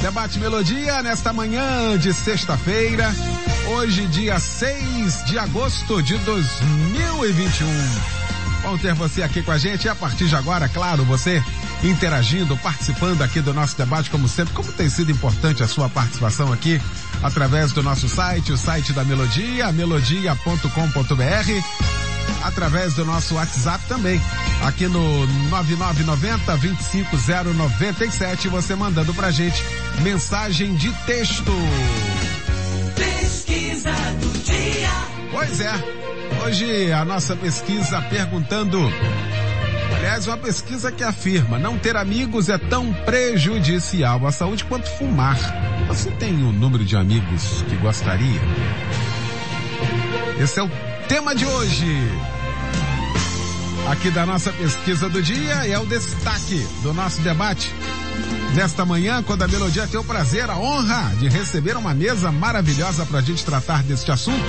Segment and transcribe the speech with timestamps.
[0.00, 3.12] Debate Melodia nesta manhã de sexta-feira,
[3.66, 7.66] hoje dia 6 de agosto de 2021.
[8.62, 9.86] Bom ter você aqui com a gente.
[9.86, 11.42] E a partir de agora, claro, você
[11.82, 16.52] interagindo, participando aqui do nosso debate, como sempre, como tem sido importante a sua participação
[16.52, 16.80] aqui
[17.22, 22.07] através do nosso site, o site da Melodia, melodia.com.br
[22.42, 24.20] através do nosso WhatsApp também.
[24.64, 29.62] Aqui no 9990 25097, você mandando pra gente
[30.02, 31.52] mensagem de texto.
[32.94, 34.90] Pesquisa do dia.
[35.30, 35.72] Pois é.
[36.44, 38.78] Hoje a nossa pesquisa perguntando
[39.98, 45.36] Aliás, uma pesquisa que afirma não ter amigos é tão prejudicial à saúde quanto fumar.
[45.88, 48.40] Você tem o um número de amigos que gostaria?
[50.40, 50.70] Esse é o
[51.08, 51.86] tema de hoje.
[53.90, 57.74] Aqui da nossa pesquisa do dia é o destaque do nosso debate.
[58.54, 63.06] Nesta manhã, quando a Melodia tem o prazer, a honra de receber uma mesa maravilhosa
[63.06, 64.44] para a gente tratar deste assunto.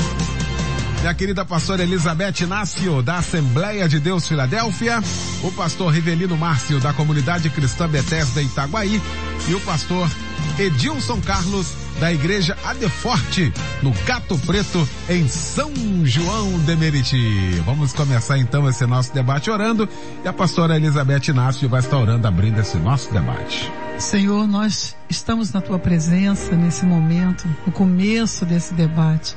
[1.00, 5.02] Minha querida pastora Elizabeth Inácio, da Assembleia de Deus Filadélfia,
[5.42, 9.02] o pastor Rivelino Márcio, da Comunidade Cristã Bethesda Itaguaí,
[9.48, 10.12] e o pastor
[10.58, 11.68] Edilson Carlos,
[12.00, 13.52] da Igreja Adeforte,
[13.84, 15.72] no Gato Preto, em São
[16.06, 17.62] João de Meriti.
[17.66, 19.88] Vamos começar então esse nosso debate orando
[20.24, 23.70] e a pastora Elizabeth Inácio vai estar orando abrindo esse nosso debate.
[23.98, 29.36] Senhor, nós estamos na tua presença nesse momento, no começo desse debate.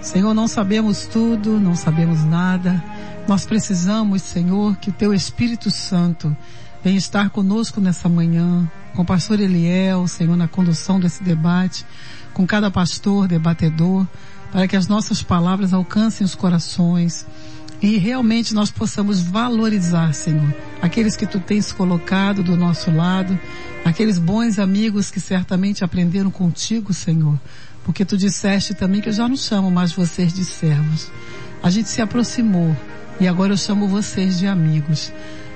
[0.00, 2.82] Senhor, não sabemos tudo, não sabemos nada.
[3.26, 6.34] Nós precisamos, Senhor, que o teu Espírito Santo
[6.82, 11.84] venha estar conosco nessa manhã, com o pastor Eliel, Senhor, na condução desse debate,
[12.32, 14.06] com cada pastor, debatedor,
[14.52, 17.26] para que as nossas palavras alcancem os corações
[17.80, 20.52] e realmente nós possamos valorizar, Senhor,
[20.82, 23.38] aqueles que tu tens colocado do nosso lado,
[23.84, 27.38] aqueles bons amigos que certamente aprenderam contigo, Senhor,
[27.84, 31.08] porque tu disseste também que eu já não chamo mais vocês de servos.
[31.62, 32.76] A gente se aproximou
[33.20, 35.12] e agora eu chamo vocês de amigos.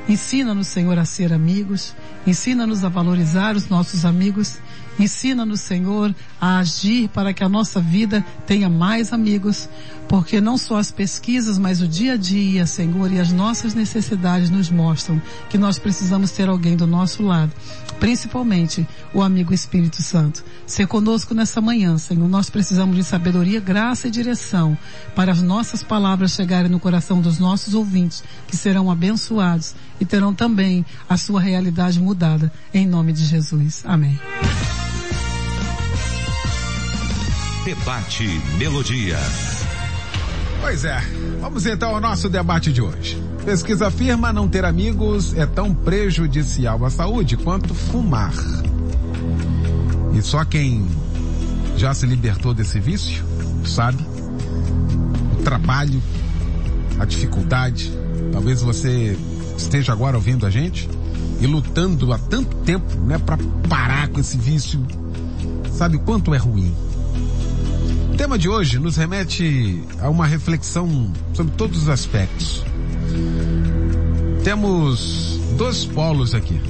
[0.08, 1.94] Ensina-nos, Senhor, a ser amigos.
[2.26, 4.58] Ensina-nos a valorizar os nossos amigos.
[4.98, 9.68] Ensina-nos, Senhor, a agir para que a nossa vida tenha mais amigos,
[10.06, 14.50] porque não só as pesquisas, mas o dia a dia, Senhor, e as nossas necessidades
[14.50, 17.52] nos mostram que nós precisamos ter alguém do nosso lado,
[17.98, 20.44] principalmente o amigo Espírito Santo.
[20.66, 24.76] Ser conosco nessa manhã, Senhor, nós precisamos de sabedoria, graça e direção
[25.16, 30.34] para as nossas palavras chegarem no coração dos nossos ouvintes, que serão abençoados e terão
[30.34, 33.82] também a sua realidade mudada, em nome de Jesus.
[33.84, 34.18] Amém.
[37.64, 38.26] Debate
[38.58, 39.18] Melodia.
[40.60, 41.00] Pois é,
[41.40, 43.20] vamos então ao nosso debate de hoje.
[43.44, 48.32] Pesquisa afirma não ter amigos é tão prejudicial à saúde quanto fumar.
[50.14, 50.86] E só quem
[51.76, 53.24] já se libertou desse vício
[53.64, 54.04] sabe
[55.38, 56.00] o trabalho,
[57.02, 57.92] a dificuldade.
[58.32, 59.16] Talvez você
[59.56, 60.88] esteja agora ouvindo a gente
[61.40, 63.36] e lutando há tanto tempo, né, para
[63.68, 64.80] parar com esse vício.
[65.72, 66.72] Sabe quanto é ruim?
[68.12, 72.62] O tema de hoje nos remete a uma reflexão sobre todos os aspectos.
[74.44, 76.60] Temos dois polos aqui.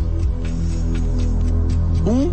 [2.06, 2.30] Um,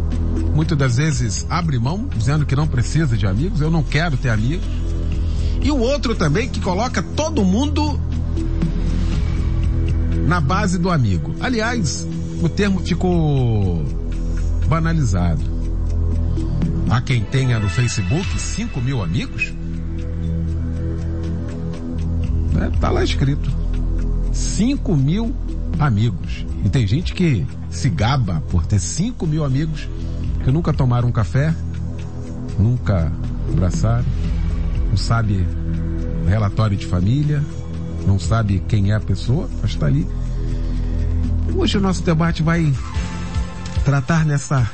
[0.56, 4.30] muitas das vezes, abre mão, dizendo que não precisa de amigos, eu não quero ter
[4.30, 4.66] amigos.
[5.62, 8.00] E o outro também que coloca todo mundo
[10.28, 11.34] na base do amigo.
[11.40, 12.08] Aliás,
[12.42, 13.84] o termo ficou
[14.68, 15.42] banalizado.
[16.90, 19.54] Há quem tenha no Facebook 5 mil amigos?
[22.62, 23.50] É, tá lá escrito.
[24.32, 25.36] 5 mil
[25.80, 26.46] amigos.
[26.64, 29.88] E tem gente que se gaba por ter 5 mil amigos
[30.44, 31.54] que nunca tomaram um café,
[32.58, 33.12] nunca
[33.52, 34.06] abraçaram,
[35.00, 35.48] sabe
[36.28, 37.44] relatório de família,
[38.06, 40.08] não sabe quem é a pessoa, mas está ali.
[41.56, 42.72] Hoje o nosso debate vai
[43.84, 44.70] tratar nessa,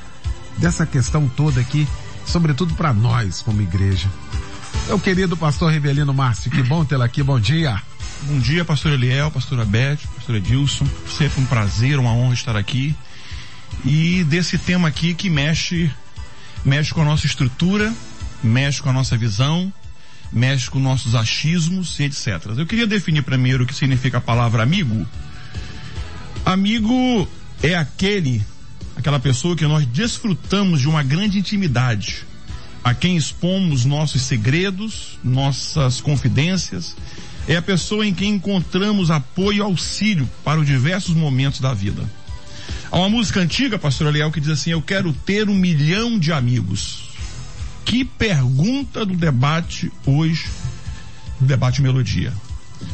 [0.58, 1.88] dessa questão toda aqui
[2.26, 4.10] sobretudo para nós como igreja.
[4.88, 7.82] Meu querido pastor Rivelino Márcio, que bom tê-lo aqui, bom dia.
[8.24, 10.88] Bom dia, pastor Eliel, pastora Beth, pastor Edilson.
[11.10, 12.96] Sempre um prazer, uma honra estar aqui.
[13.84, 15.92] E desse tema aqui que mexe,
[16.64, 17.94] mexe com a nossa estrutura,
[18.44, 19.72] mexe com a nossa visão,
[20.36, 22.46] mexe com nossos achismos e etc.
[22.58, 25.08] Eu queria definir primeiro o que significa a palavra amigo.
[26.46, 27.26] Amigo
[27.64, 28.44] é aquele,
[28.98, 32.26] aquela pessoa que nós desfrutamos de uma grande intimidade,
[32.84, 36.98] a quem expomos nossos segredos, nossas confidências,
[37.48, 42.04] é a pessoa em quem encontramos apoio e auxílio para os diversos momentos da vida.
[42.92, 46.34] Há uma música antiga, pastor Leal, que diz assim: Eu quero ter um milhão de
[46.34, 47.15] amigos.
[47.86, 50.48] Que pergunta do debate hoje,
[51.40, 52.34] do debate Melodia.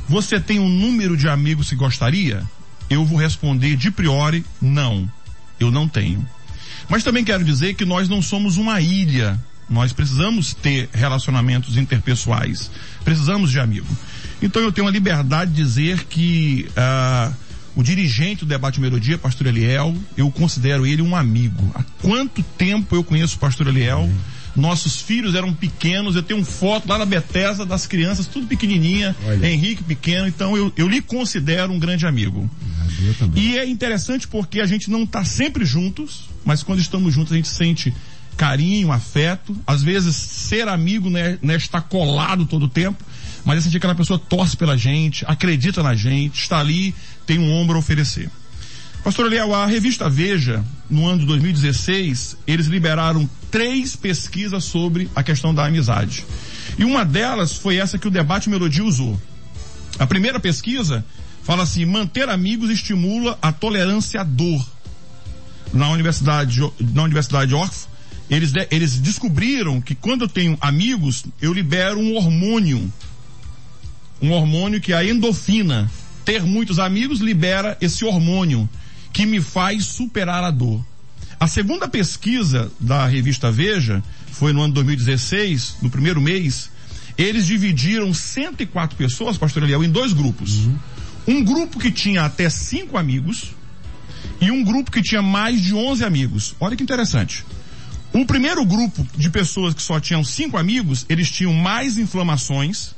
[0.07, 2.43] Você tem um número de amigos que gostaria?
[2.89, 5.09] Eu vou responder de priori, não.
[5.57, 6.27] Eu não tenho.
[6.89, 9.39] Mas também quero dizer que nós não somos uma ilha.
[9.69, 12.69] Nós precisamos ter relacionamentos interpessoais.
[13.05, 13.87] Precisamos de amigo.
[14.41, 17.33] Então eu tenho a liberdade de dizer que uh,
[17.77, 21.71] o dirigente do debate Melodia, pastor Eliel, eu considero ele um amigo.
[21.73, 24.01] Há quanto tempo eu conheço o pastor Eliel?
[24.01, 29.15] Uhum nossos filhos eram pequenos, eu tenho foto lá na Bethesda das crianças, tudo pequenininha,
[29.25, 29.48] Olha.
[29.48, 32.50] Henrique pequeno, então eu, eu lhe considero um grande amigo.
[33.36, 37.36] E é interessante porque a gente não está sempre juntos, mas quando estamos juntos a
[37.36, 37.94] gente sente
[38.38, 39.56] carinho, afeto.
[39.65, 43.04] Às vezes ser amigo né, né está colado todo o tempo,
[43.45, 46.94] mas é sentir que aquela pessoa torce pela gente, acredita na gente, está ali,
[47.25, 48.30] tem um ombro a oferecer.
[49.03, 55.24] Pastor Eliel, a revista Veja, no ano de 2016, eles liberaram três pesquisas sobre a
[55.24, 56.24] questão da amizade.
[56.77, 59.19] E uma delas foi essa que o debate Melodia usou.
[59.98, 61.03] A primeira pesquisa
[61.42, 64.63] fala assim: manter amigos estimula a tolerância à dor.
[65.74, 67.89] Na Universidade, na Universidade Oxford,
[68.30, 72.92] eles, eles descobriram que quando eu tenho amigos, eu libero um hormônio.
[74.21, 75.89] Um hormônio que é a endorfina.
[76.24, 78.69] Ter muitos amigos libera esse hormônio
[79.11, 80.83] que me faz superar a dor.
[81.39, 86.69] A segunda pesquisa da revista Veja foi no ano 2016, no primeiro mês.
[87.17, 90.65] Eles dividiram 104 pessoas, pastor Eliel, em dois grupos.
[90.65, 90.79] Uhum.
[91.27, 93.53] Um grupo que tinha até cinco amigos
[94.39, 96.55] e um grupo que tinha mais de 11 amigos.
[96.59, 97.45] Olha que interessante.
[98.13, 102.93] O primeiro grupo de pessoas que só tinham cinco amigos, eles tinham mais inflamações,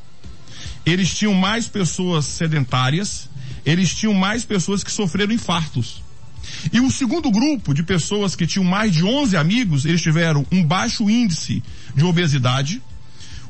[0.85, 3.29] eles tinham mais pessoas sedentárias,
[3.65, 6.01] eles tinham mais pessoas que sofreram infartos.
[6.71, 10.63] E o segundo grupo de pessoas que tinham mais de 11 amigos, eles tiveram um
[10.63, 11.63] baixo índice
[11.95, 12.81] de obesidade,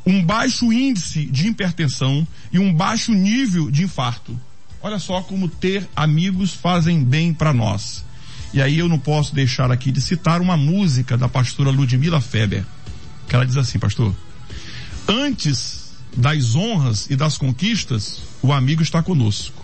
[0.06, 4.39] um baixo índice de hipertensão e um baixo nível de infarto.
[4.81, 8.04] Olha só como ter amigos fazem bem para nós.
[8.54, 12.63] E aí eu não posso deixar aqui de citar uma música da pastora Ludmila Feber,
[13.27, 14.13] que ela diz assim, pastor:
[15.07, 19.62] Antes das honras e das conquistas, o amigo está conosco.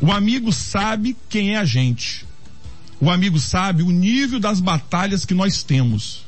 [0.00, 2.26] O amigo sabe quem é a gente.
[3.00, 6.26] O amigo sabe o nível das batalhas que nós temos.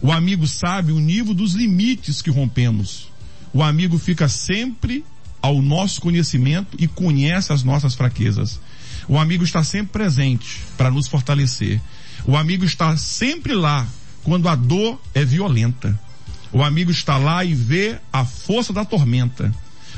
[0.00, 3.10] O amigo sabe o nível dos limites que rompemos.
[3.52, 5.04] O amigo fica sempre
[5.40, 8.60] ao nosso conhecimento e conhece as nossas fraquezas.
[9.08, 11.80] O amigo está sempre presente para nos fortalecer.
[12.24, 13.86] O amigo está sempre lá
[14.22, 15.98] quando a dor é violenta.
[16.52, 19.52] O amigo está lá e vê a força da tormenta.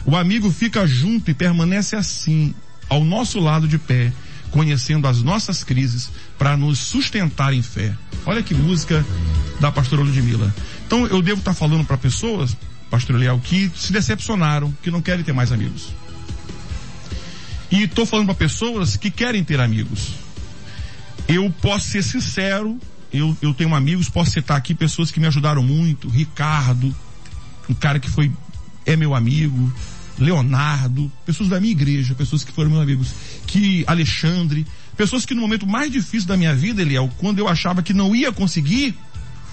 [0.07, 2.55] O amigo fica junto e permanece assim,
[2.89, 4.13] ao nosso lado de pé,
[4.51, 7.93] conhecendo as nossas crises para nos sustentar em fé.
[8.25, 9.05] Olha que música
[9.61, 10.55] da pastora Ludmilla.
[10.87, 12.57] Então eu devo estar falando para pessoas,
[12.91, 15.93] pastor Leal, que se decepcionaram, que não querem ter mais amigos.
[17.70, 20.15] E estou falando para pessoas que querem ter amigos.
[21.27, 22.79] Eu posso ser sincero,
[23.13, 26.94] eu, eu tenho amigos, posso citar aqui pessoas que me ajudaram muito, Ricardo,
[27.69, 28.31] um cara que foi,
[28.85, 29.73] é meu amigo,
[30.19, 33.09] Leonardo, pessoas da minha igreja, pessoas que foram meus amigos,
[33.47, 34.67] que Alexandre,
[34.97, 38.15] pessoas que no momento mais difícil da minha vida, Eliel, quando eu achava que não
[38.15, 38.97] ia conseguir,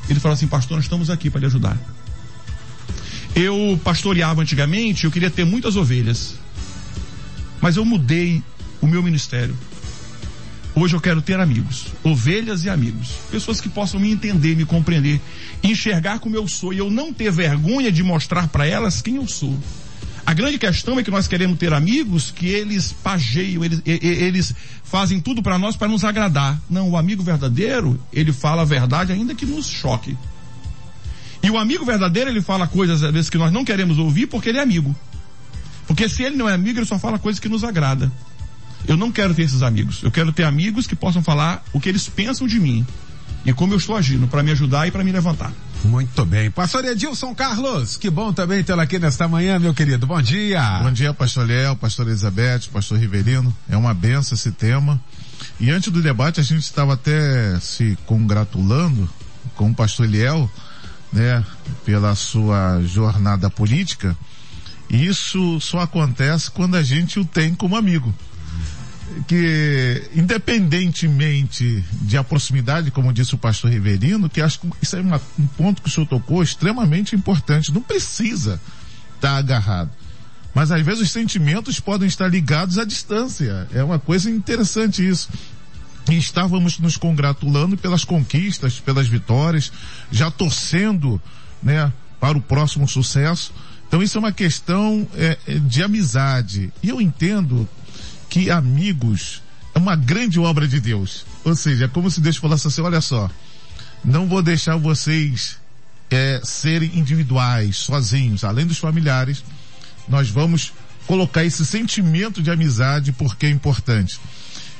[0.09, 1.77] ele falou assim, pastor, nós estamos aqui para lhe ajudar.
[3.35, 6.35] Eu pastoreava antigamente, eu queria ter muitas ovelhas,
[7.61, 8.43] mas eu mudei
[8.81, 9.57] o meu ministério.
[10.73, 15.19] Hoje eu quero ter amigos, ovelhas e amigos, pessoas que possam me entender, me compreender,
[15.61, 19.27] enxergar como eu sou e eu não ter vergonha de mostrar para elas quem eu
[19.27, 19.57] sou.
[20.31, 25.19] A grande questão é que nós queremos ter amigos que eles pageiam, eles, eles fazem
[25.19, 26.57] tudo para nós para nos agradar.
[26.69, 30.17] Não, o amigo verdadeiro, ele fala a verdade ainda que nos choque.
[31.43, 34.47] E o amigo verdadeiro, ele fala coisas às vezes que nós não queremos ouvir porque
[34.47, 34.95] ele é amigo.
[35.85, 38.09] Porque se ele não é amigo, ele só fala coisas que nos agrada.
[38.87, 40.01] Eu não quero ter esses amigos.
[40.01, 42.87] Eu quero ter amigos que possam falar o que eles pensam de mim
[43.45, 45.51] e como eu estou agindo para me ajudar e para me levantar.
[45.83, 46.51] Muito bem.
[46.51, 50.05] Pastor Edilson Carlos, que bom também tê-lo aqui nesta manhã, meu querido.
[50.05, 50.79] Bom dia.
[50.79, 53.55] Bom dia, pastor Léo, pastor Elizabeth, pastor Riverino.
[53.69, 55.01] É uma benção esse tema.
[55.59, 59.09] E antes do debate, a gente estava até se congratulando
[59.55, 60.49] com o pastor Eliel,
[61.11, 61.43] né,
[61.85, 64.15] pela sua jornada política,
[64.89, 68.13] isso só acontece quando a gente o tem como amigo.
[69.27, 75.01] Que, independentemente de a proximidade, como disse o pastor Riverino, que acho que isso é
[75.01, 77.73] uma, um ponto que o senhor tocou extremamente importante.
[77.73, 78.59] Não precisa
[79.15, 79.91] estar agarrado.
[80.53, 83.67] Mas às vezes os sentimentos podem estar ligados à distância.
[83.73, 85.29] É uma coisa interessante isso.
[86.09, 89.71] E estávamos nos congratulando pelas conquistas, pelas vitórias,
[90.11, 91.21] já torcendo,
[91.61, 93.53] né, para o próximo sucesso.
[93.87, 96.71] Então isso é uma questão é, é, de amizade.
[96.81, 97.67] E eu entendo
[98.31, 99.43] que amigos
[99.75, 101.25] é uma grande obra de Deus.
[101.43, 103.29] Ou seja, é como se Deus falasse assim, olha só,
[104.03, 105.59] não vou deixar vocês
[106.09, 109.43] é, serem individuais, sozinhos, além dos familiares,
[110.07, 110.71] nós vamos
[111.05, 114.17] colocar esse sentimento de amizade porque é importante.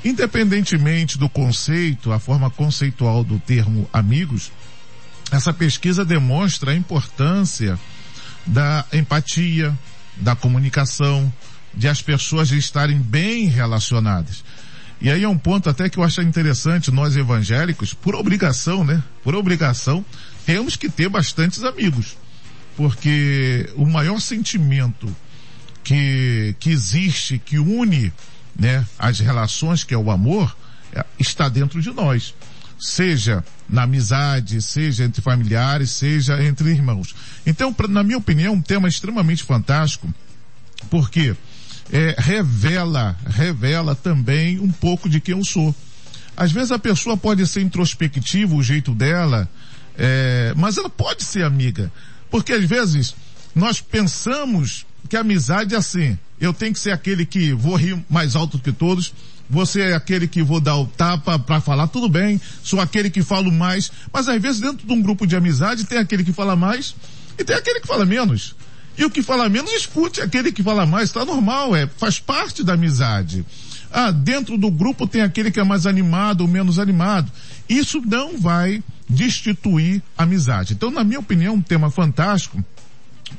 [0.04, 4.50] Independentemente do conceito, a forma conceitual do termo amigos,
[5.30, 7.78] essa pesquisa demonstra a importância
[8.46, 9.78] da empatia,
[10.16, 11.32] da comunicação,
[11.74, 14.44] de as pessoas estarem bem relacionadas.
[15.02, 19.02] E aí é um ponto até que eu acho interessante, nós evangélicos, por obrigação, né?
[19.24, 20.06] Por obrigação,
[20.46, 22.16] temos que ter bastantes amigos.
[22.78, 25.14] Porque o maior sentimento
[25.84, 28.14] que, que existe, que une
[28.56, 30.56] né, as relações, que é o amor,
[30.94, 32.36] é, está dentro de nós.
[32.80, 37.16] Seja na amizade, seja entre familiares, seja entre irmãos.
[37.46, 40.12] Então, pra, na minha opinião, um tema extremamente fantástico,
[40.90, 41.36] porque
[41.92, 45.76] é, revela, revela também um pouco de quem eu sou.
[46.36, 49.50] Às vezes a pessoa pode ser introspectiva, o jeito dela,
[49.98, 51.92] é, mas ela pode ser amiga.
[52.30, 53.14] Porque às vezes
[53.54, 56.18] nós pensamos que a amizade é assim.
[56.40, 59.14] Eu tenho que ser aquele que vou rir mais alto que todos.
[59.50, 62.40] Você é aquele que vou dar o tapa para falar, tudo bem.
[62.64, 63.92] Sou aquele que falo mais.
[64.14, 66.96] Mas às vezes dentro de um grupo de amizade tem aquele que fala mais
[67.38, 68.56] e tem aquele que fala menos.
[68.98, 72.64] E o que fala menos escute aquele que fala mais, está normal, é, faz parte
[72.64, 73.46] da amizade.
[73.92, 77.32] Ah, dentro do grupo tem aquele que é mais animado ou menos animado.
[77.68, 80.74] Isso não vai destituir a amizade.
[80.74, 82.64] Então, na minha opinião, um tema fantástico,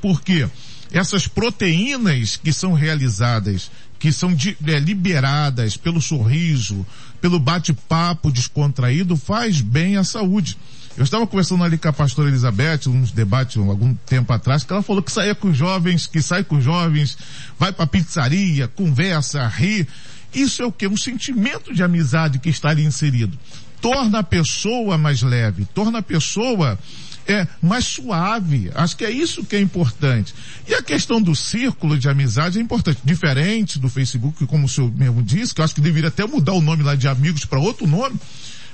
[0.00, 0.46] porque
[0.90, 6.86] essas proteínas que são realizadas, que são de, é, liberadas pelo sorriso,
[7.20, 10.58] pelo bate-papo descontraído, faz bem à saúde.
[10.96, 14.82] Eu estava conversando ali com a pastora Elizabeth, uns debates algum tempo atrás, que ela
[14.82, 17.16] falou que saía com jovens, que sai com jovens,
[17.58, 19.86] vai para pizzaria, conversa, ri.
[20.34, 20.86] Isso é o que?
[20.86, 23.38] Um sentimento de amizade que está ali inserido.
[23.80, 26.78] Torna a pessoa mais leve, torna a pessoa
[27.26, 28.70] é mais suave.
[28.74, 30.34] Acho que é isso que é importante.
[30.66, 33.00] E a questão do círculo de amizade é importante.
[33.04, 36.52] Diferente do Facebook, como o senhor mesmo disse, que eu acho que deveria até mudar
[36.52, 38.18] o nome lá de amigos para outro nome.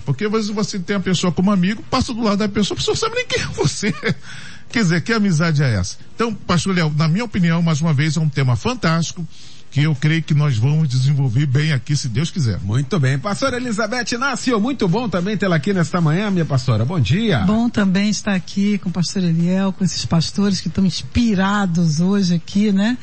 [0.08, 2.78] Porque às vezes você tem a pessoa como amigo, passa do lado da pessoa, a
[2.78, 3.92] pessoa sabe nem quem é você.
[4.72, 5.98] Quer dizer, que amizade é essa?
[6.14, 9.26] Então, pastor Léo, na minha opinião, mais uma vez, é um tema fantástico
[9.70, 12.58] que eu creio que nós vamos desenvolver bem aqui, se Deus quiser.
[12.60, 13.18] Muito bem.
[13.18, 16.86] Pastora Elizabeth Inácio, muito bom também tê-la aqui nesta manhã, minha pastora.
[16.86, 17.40] Bom dia.
[17.40, 22.34] Bom também estar aqui com o pastor Eliel, com esses pastores que estão inspirados hoje
[22.34, 22.96] aqui, né?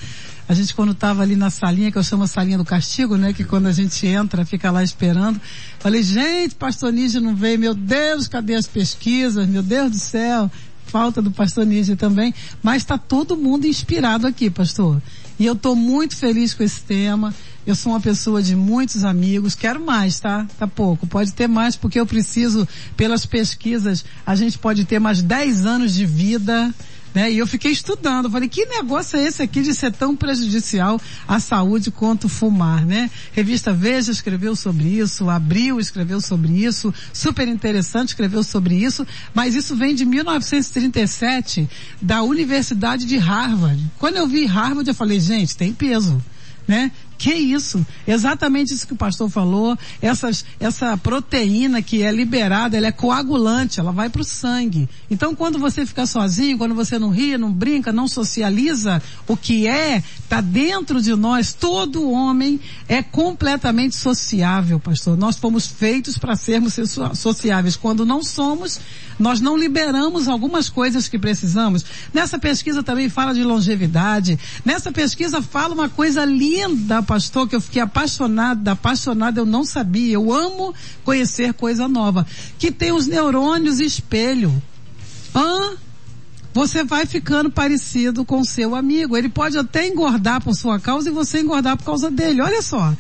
[0.47, 3.33] A gente quando estava ali na salinha, que eu chamo a salinha do castigo, né?
[3.33, 5.41] Que quando a gente entra, fica lá esperando.
[5.79, 9.47] Falei, gente, pastor Nígia não veio, meu Deus, cadê as pesquisas?
[9.47, 10.51] Meu Deus do céu.
[10.85, 12.33] Falta do pastor Nígia também.
[12.61, 15.01] Mas está todo mundo inspirado aqui, pastor.
[15.39, 17.33] E eu estou muito feliz com esse tema.
[17.65, 20.45] Eu sou uma pessoa de muitos amigos, quero mais, tá?
[20.59, 21.07] Tá pouco.
[21.07, 25.95] Pode ter mais porque eu preciso, pelas pesquisas, a gente pode ter mais 10 anos
[25.95, 26.73] de vida
[27.15, 27.31] né?
[27.31, 31.39] E eu fiquei estudando, falei, que negócio é esse aqui de ser tão prejudicial à
[31.39, 33.09] saúde quanto fumar, né?
[33.31, 39.55] Revista Veja escreveu sobre isso, Abril escreveu sobre isso, super interessante escreveu sobre isso, mas
[39.55, 41.69] isso vem de 1937
[42.01, 43.81] da Universidade de Harvard.
[43.97, 46.21] Quando eu vi Harvard eu falei, gente, tem peso
[46.67, 46.91] né?
[47.17, 47.85] Que isso?
[48.07, 49.77] Exatamente isso que o pastor falou.
[50.01, 54.89] Essas, essa proteína que é liberada, ela é coagulante, ela vai para o sangue.
[55.09, 59.67] Então, quando você fica sozinho, quando você não ri, não brinca, não socializa, o que
[59.67, 61.53] é, está dentro de nós.
[61.53, 65.17] Todo homem é completamente sociável, pastor.
[65.17, 66.75] Nós fomos feitos para sermos
[67.15, 67.75] sociáveis.
[67.75, 68.79] Quando não somos,
[69.17, 71.85] nós não liberamos algumas coisas que precisamos.
[72.13, 74.37] Nessa pesquisa também fala de longevidade.
[74.63, 80.15] Nessa pesquisa fala uma coisa linda, pastor, que eu fiquei apaixonada, apaixonada, eu não sabia.
[80.15, 82.25] Eu amo conhecer coisa nova.
[82.59, 84.61] Que tem os neurônios espelho.
[85.33, 85.77] Hã?
[86.53, 89.15] Você vai ficando parecido com seu amigo.
[89.15, 92.41] Ele pode até engordar por sua causa e você engordar por causa dele.
[92.41, 92.95] Olha só.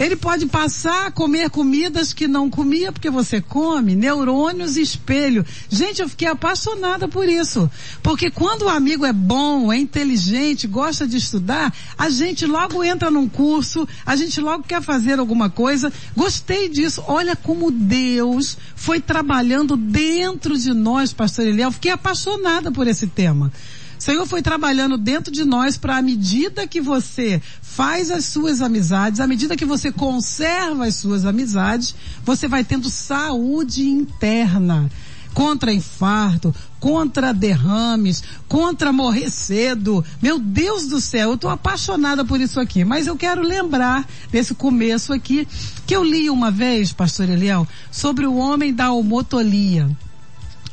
[0.00, 5.44] Ele pode passar a comer comidas que não comia porque você come, neurônios espelho.
[5.68, 7.70] Gente, eu fiquei apaixonada por isso.
[8.02, 13.10] Porque quando o amigo é bom, é inteligente, gosta de estudar, a gente logo entra
[13.10, 15.92] num curso, a gente logo quer fazer alguma coisa.
[16.16, 17.04] Gostei disso.
[17.06, 21.72] Olha como Deus foi trabalhando dentro de nós, pastor Eliel.
[21.72, 23.52] Fiquei apaixonada por esse tema.
[24.00, 27.40] Senhor foi trabalhando dentro de nós para à medida que você
[27.74, 32.90] faz as suas amizades, à medida que você conserva as suas amizades, você vai tendo
[32.90, 34.90] saúde interna
[35.32, 40.04] contra infarto, contra derrames, contra morrer cedo.
[40.20, 42.84] Meu Deus do céu, eu estou apaixonada por isso aqui.
[42.84, 45.46] Mas eu quero lembrar desse começo aqui
[45.86, 49.88] que eu li uma vez, pastor Eliel, sobre o homem da homotolia.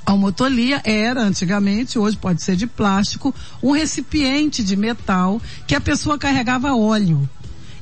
[0.08, 5.82] A homotolia era, antigamente, hoje pode ser de plástico, um recipiente de metal que a
[5.82, 7.30] pessoa carregava óleo.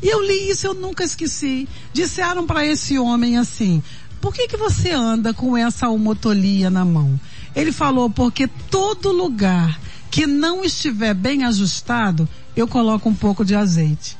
[0.01, 1.69] E eu li isso, eu nunca esqueci.
[1.93, 3.83] Disseram para esse homem assim,
[4.19, 7.19] por que que você anda com essa homotolia na mão?
[7.55, 9.79] Ele falou, porque todo lugar
[10.09, 14.17] que não estiver bem ajustado, eu coloco um pouco de azeite.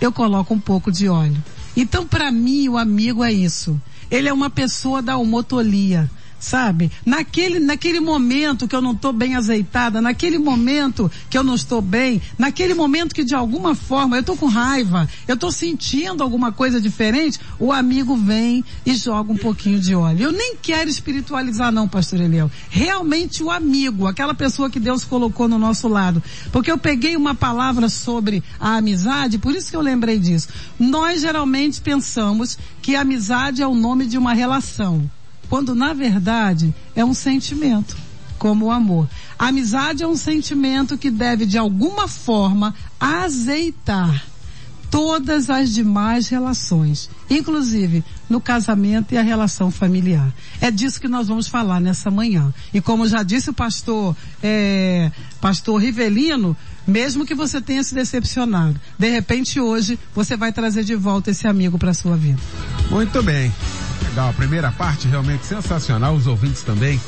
[0.00, 1.40] Eu coloco um pouco de óleo.
[1.76, 3.80] Então, para mim, o amigo é isso.
[4.10, 6.90] Ele é uma pessoa da homotolia sabe?
[7.04, 11.80] Naquele, naquele momento que eu não estou bem azeitada, naquele momento que eu não estou
[11.80, 16.52] bem, naquele momento que de alguma forma eu estou com raiva, eu estou sentindo alguma
[16.52, 20.24] coisa diferente, o amigo vem e joga um pouquinho de óleo.
[20.24, 22.50] Eu nem quero espiritualizar não, pastor Eliel.
[22.70, 26.22] Realmente o amigo, aquela pessoa que Deus colocou no nosso lado.
[26.52, 30.48] Porque eu peguei uma palavra sobre a amizade, por isso que eu lembrei disso.
[30.78, 35.10] Nós geralmente pensamos que amizade é o nome de uma relação
[35.48, 37.96] quando na verdade é um sentimento,
[38.38, 39.08] como o amor.
[39.38, 44.24] A amizade é um sentimento que deve de alguma forma azeitar
[44.90, 50.32] todas as demais relações, inclusive no casamento e a relação familiar.
[50.60, 52.52] É disso que nós vamos falar nessa manhã.
[52.72, 55.10] E como já disse o pastor, é,
[55.40, 60.94] pastor Rivelino, mesmo que você tenha se decepcionado, de repente hoje você vai trazer de
[60.94, 62.40] volta esse amigo para sua vida.
[62.90, 63.52] Muito bem.
[64.02, 67.00] Legal, a primeira parte realmente sensacional, os ouvintes também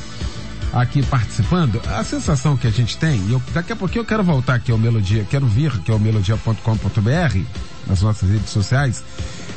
[0.73, 1.81] aqui participando.
[1.87, 4.77] A sensação que a gente tem, e daqui a pouquinho eu quero voltar aqui ao
[4.77, 7.39] Melodia, quero vir que é o melodia.com.br,
[7.87, 9.03] nas nossas redes sociais,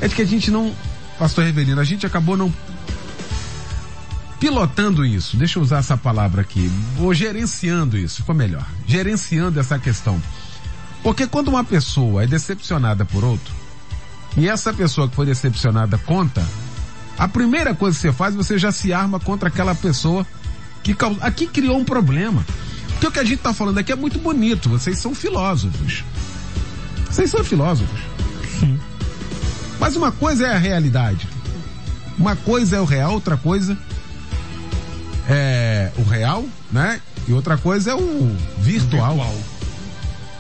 [0.01, 0.75] é de que a gente não,
[1.18, 2.53] pastor Reverino, a gente acabou não
[4.40, 9.79] pilotando isso, deixa eu usar essa palavra aqui, ou gerenciando isso, ficou melhor, gerenciando essa
[9.79, 10.21] questão.
[11.03, 13.55] Porque quando uma pessoa é decepcionada por outro,
[14.37, 16.45] e essa pessoa que foi decepcionada conta,
[17.18, 20.27] a primeira coisa que você faz, você já se arma contra aquela pessoa
[20.83, 22.44] que aqui criou um problema.
[22.88, 24.68] Porque o que a gente está falando aqui é muito bonito.
[24.68, 26.05] Vocês são filósofos.
[27.11, 28.01] Vocês são filósofos.
[28.59, 28.79] Sim.
[29.79, 31.29] Mas uma coisa é a realidade.
[32.18, 33.77] Uma coisa é o real, outra coisa
[35.29, 37.01] é o real, né?
[37.27, 39.16] E outra coisa é o virtual.
[39.16, 39.37] virtual.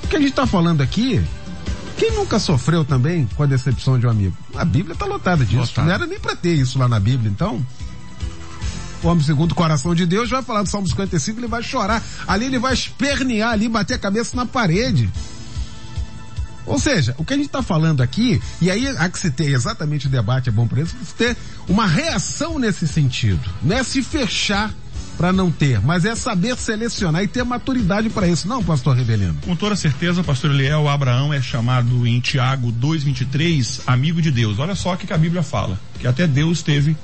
[0.04, 1.22] O que a gente está falando aqui
[2.02, 4.36] quem nunca sofreu também com a decepção de um amigo?
[4.56, 5.60] A Bíblia está lotada disso.
[5.60, 5.86] Lotada.
[5.86, 7.64] Não era nem para ter isso lá na Bíblia, então.
[9.04, 12.02] O homem segundo o coração de Deus vai falar do Salmo 55, ele vai chorar.
[12.26, 15.08] Ali ele vai espernear ali, bater a cabeça na parede.
[16.66, 19.52] Ou seja, o que a gente está falando aqui, e aí há que se ter
[19.52, 21.36] exatamente o debate, é bom para isso, ter
[21.68, 23.48] uma reação nesse sentido.
[23.62, 24.74] Não é se fechar
[25.22, 29.36] para não ter, mas é saber selecionar e ter maturidade para isso, não, pastor Rebelino?
[29.42, 34.58] Com toda certeza, pastor Eliel, Abraão é chamado em Tiago 2:23 amigo de Deus.
[34.58, 36.96] Olha só o que a Bíblia fala, que até Deus teve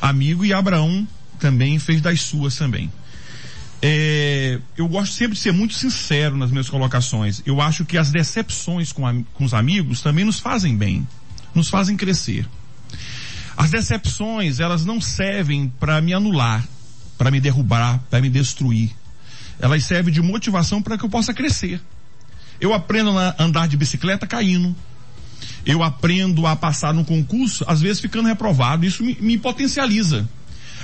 [0.00, 1.04] amigo e Abraão
[1.40, 2.88] também fez das suas também.
[3.82, 7.42] É, eu gosto sempre de ser muito sincero nas minhas colocações.
[7.44, 11.04] Eu acho que as decepções com, com os amigos também nos fazem bem,
[11.52, 12.46] nos fazem crescer.
[13.56, 16.64] As decepções, elas não servem para me anular,
[17.20, 18.92] para me derrubar, para me destruir.
[19.58, 21.78] Elas servem de motivação para que eu possa crescer.
[22.58, 24.74] Eu aprendo a andar de bicicleta caindo.
[25.66, 28.86] Eu aprendo a passar no concurso, às vezes ficando reprovado.
[28.86, 30.26] Isso me, me potencializa.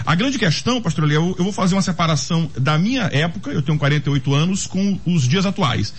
[0.05, 3.79] A grande questão, pastor Léo, eu vou fazer uma separação da minha época, eu tenho
[3.79, 5.95] 48 anos, com os dias atuais.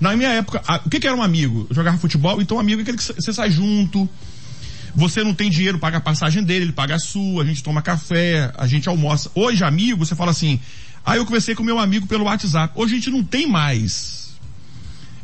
[0.00, 1.66] Na minha época, a, o que, que, era um amigo?
[1.68, 4.08] Eu jogava futebol, então um amigo é aquele que você sai junto,
[4.94, 7.80] você não tem dinheiro, paga a passagem dele, ele paga a sua, a gente toma
[7.80, 9.30] café, a gente almoça.
[9.34, 10.60] Hoje, amigo, você fala assim,
[11.04, 12.72] ah, eu conversei com meu amigo pelo WhatsApp.
[12.76, 14.34] Hoje a gente não tem mais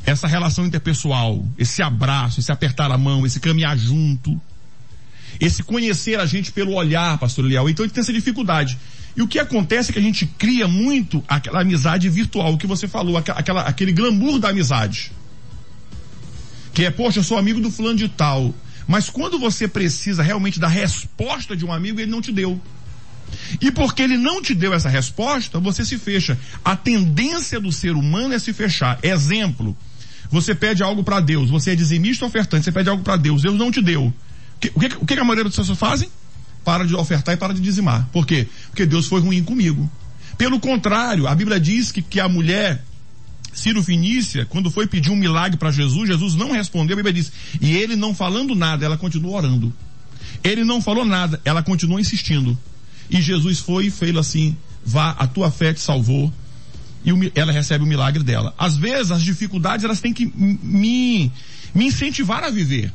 [0.05, 4.41] essa relação interpessoal, esse abraço, esse apertar a mão, esse caminhar junto,
[5.39, 7.69] esse conhecer a gente pelo olhar, pastor Leal.
[7.69, 8.79] Então ele tem essa dificuldade.
[9.15, 12.67] E o que acontece é que a gente cria muito aquela amizade virtual, o que
[12.67, 15.13] você falou, aquela, aquele glamour da amizade.
[16.73, 18.55] Que é, poxa, eu sou amigo do fulano de tal.
[18.89, 22.59] Mas quando você precisa realmente da resposta de um amigo, ele não te deu.
[23.61, 26.39] E porque ele não te deu essa resposta, você se fecha.
[26.65, 28.99] A tendência do ser humano é se fechar.
[29.03, 29.77] Exemplo,
[30.31, 33.59] você pede algo para Deus, você é dizimista ofertante, você pede algo para Deus, Deus
[33.59, 34.07] não te deu.
[34.07, 36.09] O que, o que a maioria das pessoas fazem?
[36.65, 38.09] Para de ofertar e para de dizimar.
[38.11, 38.49] Por quê?
[38.69, 39.89] Porque Deus foi ruim comigo.
[40.39, 42.83] Pelo contrário, a Bíblia diz que, que a mulher
[43.59, 47.33] Ciro Finícia, quando foi pedir um milagre para Jesus, Jesus não respondeu, a Bíblia diz,
[47.61, 49.73] e ele não falando nada, ela continuou orando.
[50.43, 52.57] Ele não falou nada, ela continuou insistindo.
[53.11, 56.33] E Jesus foi e fez assim, vá, a tua fé te salvou.
[57.05, 58.55] E ela recebe o milagre dela.
[58.59, 61.33] Às vezes, as dificuldades, elas têm que me,
[61.75, 62.93] me incentivar a viver.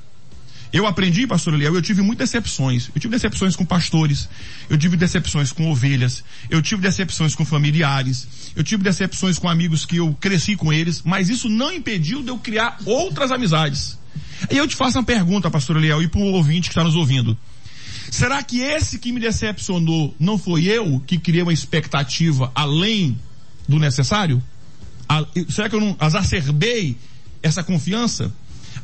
[0.74, 2.90] Eu aprendi, pastor Eliel, eu tive muitas decepções.
[2.96, 4.28] Eu tive decepções com pastores,
[4.68, 9.86] eu tive decepções com ovelhas, eu tive decepções com familiares, eu tive decepções com amigos
[9.86, 14.00] que eu cresci com eles, mas isso não impediu de eu criar outras amizades.
[14.50, 16.96] E eu te faço uma pergunta, pastor Eliel, e para o ouvinte que está nos
[16.96, 17.38] ouvindo.
[18.10, 23.16] Será que esse que me decepcionou não foi eu que criei uma expectativa além
[23.68, 24.42] do necessário?
[25.50, 26.98] será que eu não exacerbei
[27.44, 28.34] essa confiança?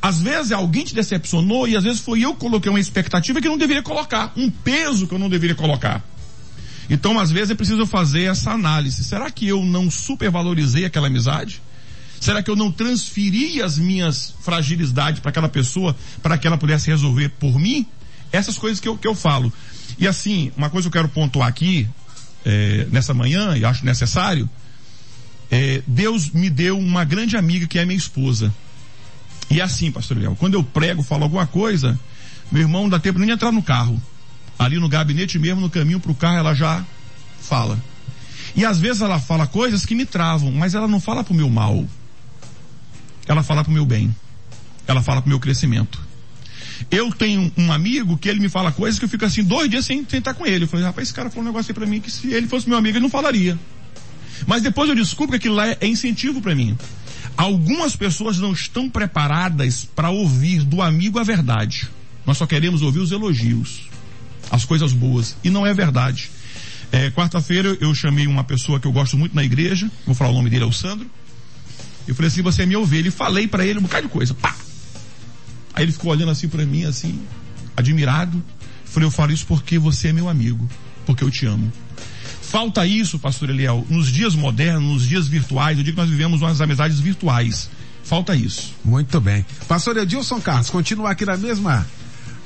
[0.01, 3.47] Às vezes alguém te decepcionou e às vezes foi eu que coloquei uma expectativa que
[3.47, 6.03] eu não deveria colocar, um peso que eu não deveria colocar.
[6.89, 9.03] Então, às vezes é preciso fazer essa análise.
[9.03, 11.62] Será que eu não supervalorizei aquela amizade?
[12.19, 16.88] Será que eu não transferi as minhas fragilidades para aquela pessoa para que ela pudesse
[16.88, 17.85] resolver por mim?
[18.31, 19.53] Essas coisas que eu, que eu falo.
[19.97, 21.88] E assim, uma coisa que eu quero pontuar aqui,
[22.45, 24.49] é, nessa manhã, e acho necessário,
[25.51, 28.53] é, Deus me deu uma grande amiga que é minha esposa.
[29.49, 31.99] E assim, pastor Léo, quando eu prego, falo alguma coisa,
[32.51, 34.01] meu irmão não dá tempo nem de entrar no carro.
[34.57, 36.85] Ali no gabinete mesmo, no caminho para o carro, ela já
[37.41, 37.81] fala.
[38.55, 41.35] E às vezes ela fala coisas que me travam, mas ela não fala para o
[41.35, 41.88] meu mal.
[43.27, 44.13] Ela fala para o meu bem.
[44.88, 46.01] Ela fala para o meu crescimento.
[46.89, 49.85] Eu tenho um amigo que ele me fala coisas que eu fico assim dois dias
[49.85, 50.65] sem, estar com ele.
[50.65, 52.67] Eu falei, rapaz, esse cara falou um negócio aí para mim que se ele fosse
[52.67, 53.57] meu amigo ele não falaria.
[54.47, 56.77] Mas depois eu descubro que aquilo lá é incentivo para mim.
[57.39, 61.88] Algumas pessoas não estão preparadas para ouvir do amigo a verdade.
[62.25, 63.88] Nós só queremos ouvir os elogios,
[64.52, 65.38] as coisas boas.
[65.41, 66.30] E não é verdade.
[66.91, 70.34] É, Quarta-feira eu chamei uma pessoa que eu gosto muito na igreja, vou falar o
[70.34, 71.10] nome dele, é o Sandro.
[72.06, 73.08] Eu falei assim, você é minha ovelha.
[73.08, 74.34] E falei para ele um bocado de coisa.
[74.34, 74.54] Pá!
[75.73, 77.21] Aí ele ficou olhando assim para mim, assim,
[77.78, 78.43] admirado.
[78.84, 80.69] Falei, eu falo isso porque você é meu amigo,
[81.06, 81.71] porque eu te amo.
[82.49, 86.41] Falta isso, pastor Eliel, nos dias modernos, nos dias virtuais, eu digo que nós vivemos
[86.41, 87.69] umas amizades virtuais.
[88.03, 88.73] Falta isso.
[88.83, 89.45] Muito bem.
[89.67, 91.85] Pastor Edilson Carlos, continua aqui na mesma,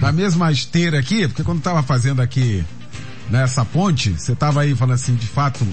[0.01, 2.61] na mesma esteira aqui, porque quando estava fazendo aqui
[3.31, 5.65] nessa ponte, você estava aí falando assim, de fato,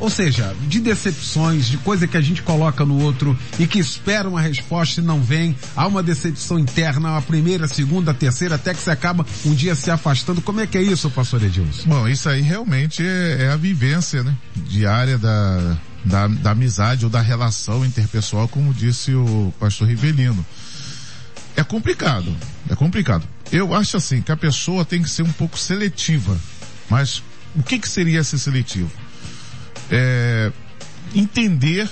[0.00, 4.28] ou seja, de decepções, de coisa que a gente coloca no outro e que espera
[4.28, 5.54] uma resposta e não vem.
[5.76, 9.54] Há uma decepção interna, a primeira, a segunda, a terceira, até que você acaba um
[9.54, 10.40] dia se afastando.
[10.40, 11.86] Como é que é isso, pastor Edilson?
[11.86, 14.34] Bom, isso aí realmente é, é a vivência, né?
[14.56, 20.44] Diária da, da, da amizade ou da relação interpessoal, como disse o pastor Rivelino.
[21.56, 22.34] É complicado,
[22.70, 23.26] é complicado.
[23.52, 26.38] Eu acho assim que a pessoa tem que ser um pouco seletiva.
[26.88, 27.22] Mas
[27.54, 28.90] o que que seria ser seletivo?
[29.90, 30.52] É,
[31.14, 31.88] entender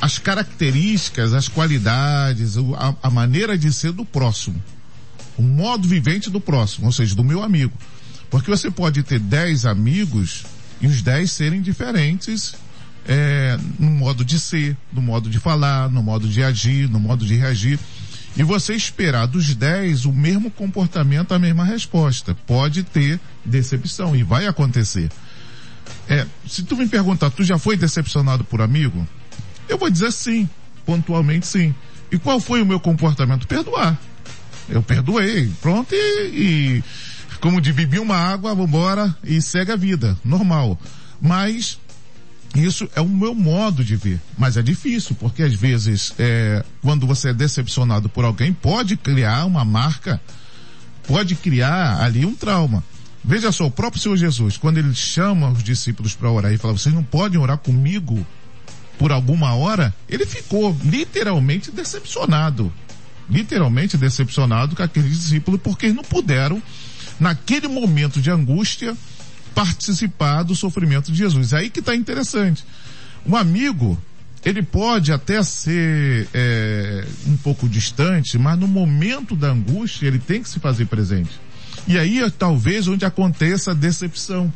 [0.00, 4.62] as características, as qualidades, a, a, maneira de ser do próximo.
[5.36, 7.72] O modo vivente do próximo, ou seja, do meu amigo.
[8.30, 10.44] Porque você pode ter dez amigos
[10.80, 12.54] e os dez serem diferentes
[13.06, 17.24] é, no modo de ser, no modo de falar, no modo de agir, no modo
[17.24, 17.78] de reagir.
[18.36, 22.36] E você esperar dos dez o mesmo comportamento, a mesma resposta.
[22.46, 25.08] Pode ter decepção e vai acontecer.
[26.08, 29.06] É, se tu me perguntar, tu já foi decepcionado por amigo?
[29.68, 30.48] Eu vou dizer sim,
[30.84, 31.74] pontualmente sim.
[32.10, 33.46] E qual foi o meu comportamento?
[33.46, 33.98] Perdoar.
[34.68, 35.98] Eu perdoei, pronto, e,
[36.32, 36.84] e
[37.40, 40.78] como de bebi uma água, vambora e segue a vida, normal.
[41.20, 41.78] Mas
[42.54, 44.20] isso é o meu modo de ver.
[44.38, 49.44] Mas é difícil, porque às vezes, é, quando você é decepcionado por alguém, pode criar
[49.44, 50.20] uma marca,
[51.06, 52.82] pode criar ali um trauma.
[53.24, 56.74] Veja só, o próprio Senhor Jesus, quando ele chama os discípulos para orar e fala,
[56.74, 58.24] vocês não podem orar comigo
[58.98, 62.70] por alguma hora, ele ficou literalmente decepcionado.
[63.28, 66.62] Literalmente decepcionado com aqueles discípulos porque eles não puderam,
[67.18, 68.94] naquele momento de angústia,
[69.54, 71.54] participar do sofrimento de Jesus.
[71.54, 72.62] Aí que está interessante.
[73.26, 73.98] Um amigo,
[74.44, 80.42] ele pode até ser é, um pouco distante, mas no momento da angústia ele tem
[80.42, 81.40] que se fazer presente.
[81.86, 84.52] E aí talvez onde aconteça a decepção.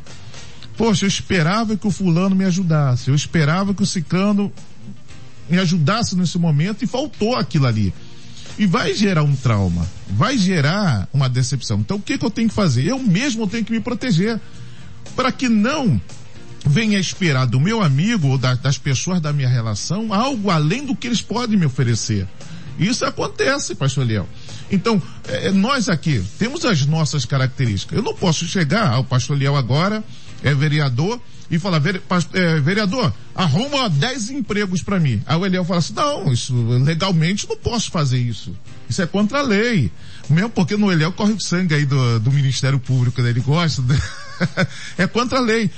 [0.77, 4.51] Poxa, eu esperava que o fulano me ajudasse, eu esperava que o ciclano
[5.49, 7.93] me ajudasse nesse momento e faltou aquilo ali.
[8.57, 11.79] E vai gerar um trauma, vai gerar uma decepção.
[11.79, 12.85] Então o que, que eu tenho que fazer?
[12.85, 14.39] Eu mesmo tenho que me proteger
[15.15, 15.99] para que não
[16.65, 20.95] venha esperar do meu amigo ou da, das pessoas da minha relação algo além do
[20.95, 22.27] que eles podem me oferecer.
[22.79, 24.27] Isso acontece, pastor Leão.
[24.71, 27.97] Então, é, nós aqui temos as nossas características.
[27.97, 30.03] Eu não posso chegar ao pastor Leão agora,
[30.41, 31.19] é vereador,
[31.51, 31.81] e falar,
[32.33, 35.21] é, vereador, arruma 10 empregos para mim.
[35.25, 38.55] Aí o Eliel fala assim, não, isso legalmente não posso fazer isso.
[38.87, 39.91] Isso é contra a lei.
[40.29, 43.29] Mesmo porque no Eliel corre o sangue aí do, do Ministério Público, né?
[43.29, 43.81] ele gosta.
[44.97, 45.69] É contra a lei.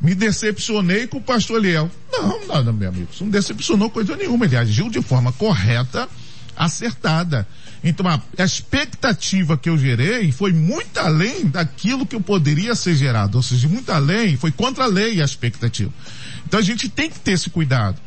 [0.00, 1.88] Me decepcionei com o pastor Eliel.
[2.10, 4.44] Não, não, meu amigo, isso não decepcionou coisa nenhuma.
[4.44, 6.08] Ele agiu de forma correta,
[6.58, 7.46] acertada.
[7.82, 12.96] Então a, a expectativa que eu gerei foi muito além daquilo que eu poderia ser
[12.96, 13.36] gerado.
[13.36, 15.92] Ou seja, muito além, foi contra a lei a expectativa.
[16.44, 18.00] Então a gente tem que ter esse cuidado.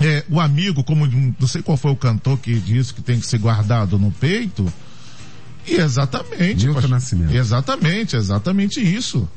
[0.00, 3.26] É, o amigo, como não sei qual foi o cantor que disse que tem que
[3.26, 4.72] ser guardado no peito.
[5.66, 6.66] E exatamente.
[6.66, 7.34] Milton Nascimento.
[7.34, 9.28] Exatamente, exatamente isso.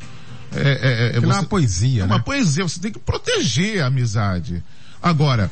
[0.55, 2.13] É, é, é, você, é uma poesia, É né?
[2.13, 4.63] uma poesia, você tem que proteger a amizade.
[5.01, 5.51] Agora,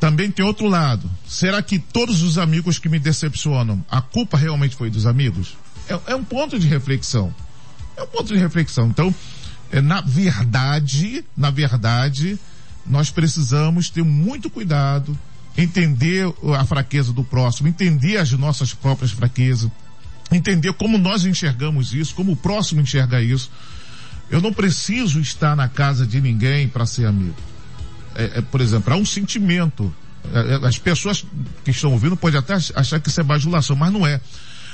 [0.00, 1.10] também tem outro lado.
[1.26, 5.56] Será que todos os amigos que me decepcionam, a culpa realmente foi dos amigos?
[5.88, 7.34] É, é um ponto de reflexão.
[7.96, 8.88] É um ponto de reflexão.
[8.88, 9.14] Então,
[9.70, 12.38] é, na verdade, na verdade,
[12.86, 15.16] nós precisamos ter muito cuidado,
[15.56, 16.26] entender
[16.58, 19.70] a fraqueza do próximo, entender as nossas próprias fraquezas,
[20.30, 23.50] entender como nós enxergamos isso, como o próximo enxerga isso.
[24.28, 27.55] Eu não preciso estar na casa de ninguém para ser amigo
[28.16, 29.94] é, é, por exemplo, há um sentimento.
[30.32, 31.24] É, é, as pessoas
[31.64, 34.20] que estão ouvindo podem até achar que isso é bajulação, mas não é.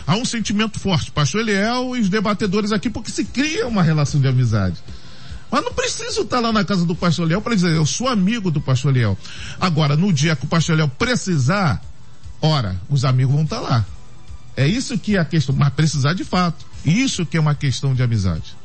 [0.07, 1.11] Há um sentimento forte.
[1.11, 4.77] Pastor Eliel e os debatedores aqui, porque se cria uma relação de amizade.
[5.51, 8.51] Mas não preciso estar lá na casa do pastor Eliel para dizer, eu sou amigo
[8.51, 9.19] do pastor Eliel.
[9.61, 11.83] Agora, no dia que o pastor Eliel precisar,
[12.41, 13.85] ora, os amigos vão estar lá.
[14.57, 16.65] É isso que é a questão, mas precisar de fato.
[16.85, 18.57] Isso que é uma questão de amizade.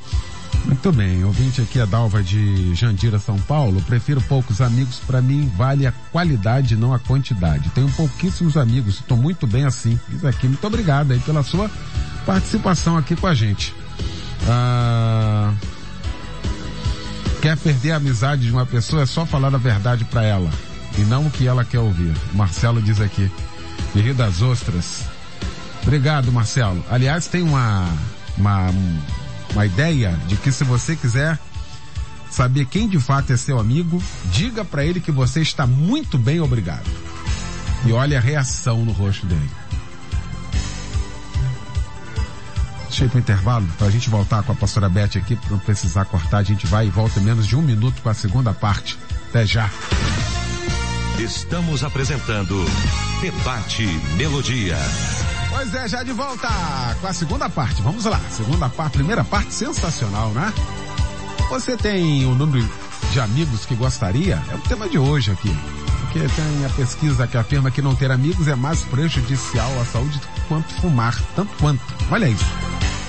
[0.65, 3.81] Muito bem, ouvinte aqui a Dalva de Jandira, São Paulo.
[3.81, 7.69] Prefiro poucos amigos, para mim vale a qualidade, não a quantidade.
[7.69, 9.99] Tenho pouquíssimos amigos, estou muito bem assim.
[10.09, 11.69] Diz aqui, muito obrigado aí pela sua
[12.25, 13.73] participação aqui com a gente.
[14.47, 15.53] Ah,
[17.41, 20.49] quer perder a amizade de uma pessoa é só falar a verdade para ela
[20.97, 22.13] e não o que ela quer ouvir.
[22.33, 23.31] Marcelo diz aqui,
[23.93, 25.05] de Rio das Ostras.
[25.83, 26.83] Obrigado, Marcelo.
[26.89, 27.87] Aliás, tem uma,
[28.37, 28.69] uma
[29.53, 31.39] uma ideia de que se você quiser
[32.29, 36.39] saber quem de fato é seu amigo, diga para ele que você está muito bem,
[36.39, 36.89] obrigado.
[37.85, 39.49] E olha a reação no rosto dele.
[42.87, 45.59] Deixa ir pro intervalo, para a gente voltar com a pastora Beth aqui, para não
[45.59, 48.53] precisar cortar, a gente vai e volta em menos de um minuto com a segunda
[48.53, 48.97] parte.
[49.29, 49.69] Até já.
[51.19, 52.65] Estamos apresentando
[53.21, 53.85] Debate
[54.17, 54.77] Melodia.
[55.57, 56.47] Pois é, já de volta
[57.01, 57.81] com a segunda parte.
[57.81, 58.21] Vamos lá.
[58.29, 60.53] Segunda parte, primeira parte sensacional, né?
[61.49, 62.63] Você tem o número
[63.11, 64.39] de amigos que gostaria?
[64.51, 65.51] É o tema de hoje aqui.
[66.01, 70.21] Porque tem a pesquisa que afirma que não ter amigos é mais prejudicial à saúde
[70.47, 71.81] quanto fumar, tanto quanto.
[72.11, 72.45] Olha isso.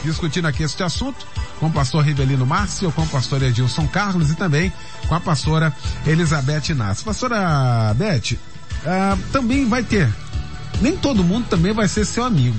[0.03, 1.27] Discutindo aqui este assunto
[1.61, 4.73] com o pastor Rivelino Márcio, com o pastor Edilson Carlos e também
[5.07, 5.71] com a pastora
[6.07, 7.05] Elizabeth Inácio.
[7.05, 10.11] Pastora Beth, uh, também vai ter
[10.81, 12.59] nem todo mundo também vai ser seu amigo.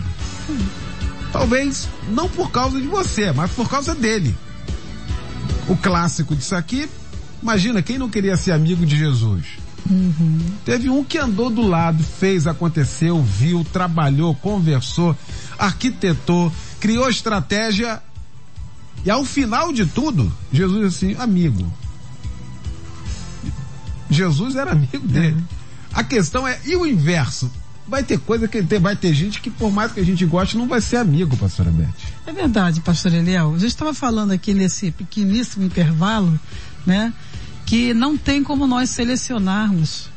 [1.32, 4.36] Talvez não por causa de você, mas por causa dele.
[5.68, 6.90] O clássico disso aqui,
[7.42, 9.46] imagina quem não queria ser amigo de Jesus.
[9.90, 10.40] Uhum.
[10.66, 15.16] Teve um que andou do lado, fez, aconteceu, viu, trabalhou, conversou,
[15.58, 18.02] arquitetou, criou estratégia.
[19.06, 21.72] E ao final de tudo, Jesus assim, amigo.
[24.10, 25.36] Jesus era amigo dele.
[25.36, 25.44] Uhum.
[25.94, 27.50] A questão é, e o inverso?
[27.90, 30.68] Vai ter coisa que vai ter gente que por mais que a gente goste não
[30.68, 31.90] vai ser amigo, pastora Beth.
[32.26, 33.54] É verdade, pastor Eliel.
[33.56, 36.40] A gente estava falando aqui nesse pequeníssimo intervalo,
[36.86, 37.12] né?
[37.66, 40.08] Que não tem como nós selecionarmos.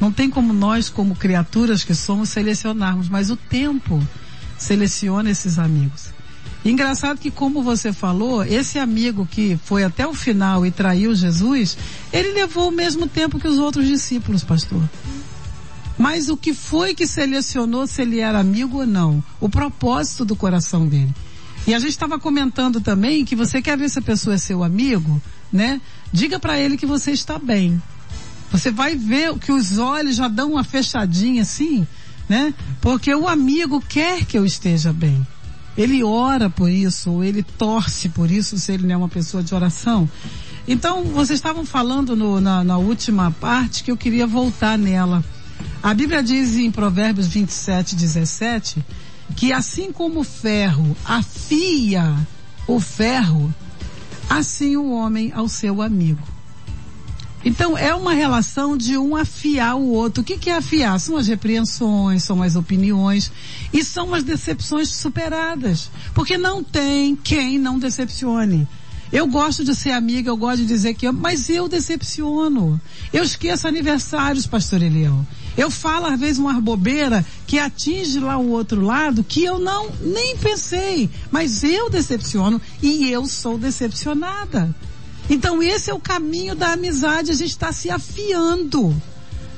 [0.00, 4.02] Não tem como nós, como criaturas que somos, selecionarmos, mas o tempo
[4.58, 6.10] seleciona esses amigos.
[6.64, 11.76] Engraçado que, como você falou, esse amigo que foi até o final e traiu Jesus,
[12.12, 14.82] ele levou o mesmo tempo que os outros discípulos, pastor.
[15.98, 19.22] Mas o que foi que selecionou se ele era amigo ou não?
[19.40, 21.14] O propósito do coração dele.
[21.66, 24.64] E a gente estava comentando também que você quer ver se a pessoa é seu
[24.64, 25.20] amigo,
[25.52, 25.80] né?
[26.12, 27.80] Diga para ele que você está bem.
[28.50, 31.86] Você vai ver que os olhos já dão uma fechadinha assim,
[32.28, 32.52] né?
[32.80, 35.26] Porque o amigo quer que eu esteja bem.
[35.76, 39.42] Ele ora por isso, ou ele torce por isso, se ele não é uma pessoa
[39.42, 40.08] de oração.
[40.66, 45.24] Então, vocês estavam falando no, na, na última parte que eu queria voltar nela
[45.82, 48.84] A Bíblia diz em Provérbios 27, 17,
[49.34, 52.16] que assim como o ferro afia
[52.68, 53.52] o ferro,
[54.30, 56.22] assim o homem ao seu amigo.
[57.44, 60.22] Então é uma relação de um afiar o outro.
[60.22, 61.00] O que, que é afiar?
[61.00, 63.32] São as repreensões, são as opiniões
[63.72, 65.90] e são as decepções superadas.
[66.14, 68.68] Porque não tem quem não decepcione.
[69.12, 72.80] Eu gosto de ser amiga, eu gosto de dizer que eu, mas eu decepciono.
[73.12, 75.26] Eu esqueço aniversários, pastor Eliel.
[75.56, 79.90] Eu falo às vezes uma bobeira que atinge lá o outro lado que eu não
[80.00, 84.74] nem pensei, mas eu decepciono e eu sou decepcionada.
[85.28, 88.94] Então esse é o caminho da amizade, a gente está se afiando.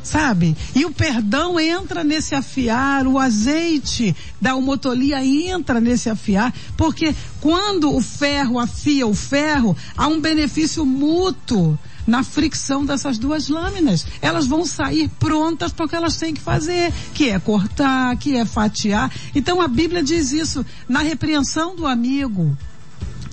[0.02, 0.54] Sabe?
[0.74, 7.90] E o perdão entra nesse afiar, o azeite da homotolia entra nesse afiar, porque quando
[7.90, 14.06] o ferro afia o ferro, há um benefício mútuo na fricção dessas duas lâminas.
[14.20, 18.36] Elas vão sair prontas para o que elas têm que fazer, que é cortar, que
[18.36, 19.10] é fatiar.
[19.34, 22.56] Então a Bíblia diz isso na repreensão do amigo.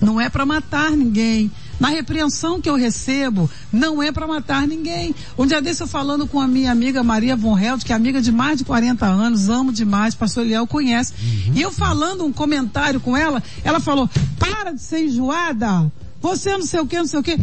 [0.00, 1.50] Não é para matar ninguém,
[1.82, 5.12] na repreensão que eu recebo, não é para matar ninguém.
[5.36, 8.22] Um dia desse eu falando com a minha amiga Maria Von Held, que é amiga
[8.22, 11.12] de mais de 40 anos, amo demais, pastor Eliel conhece.
[11.20, 11.54] Uhum.
[11.56, 14.08] E eu falando um comentário com ela, ela falou,
[14.38, 17.36] para de ser enjoada, você não sei o que, não sei o que.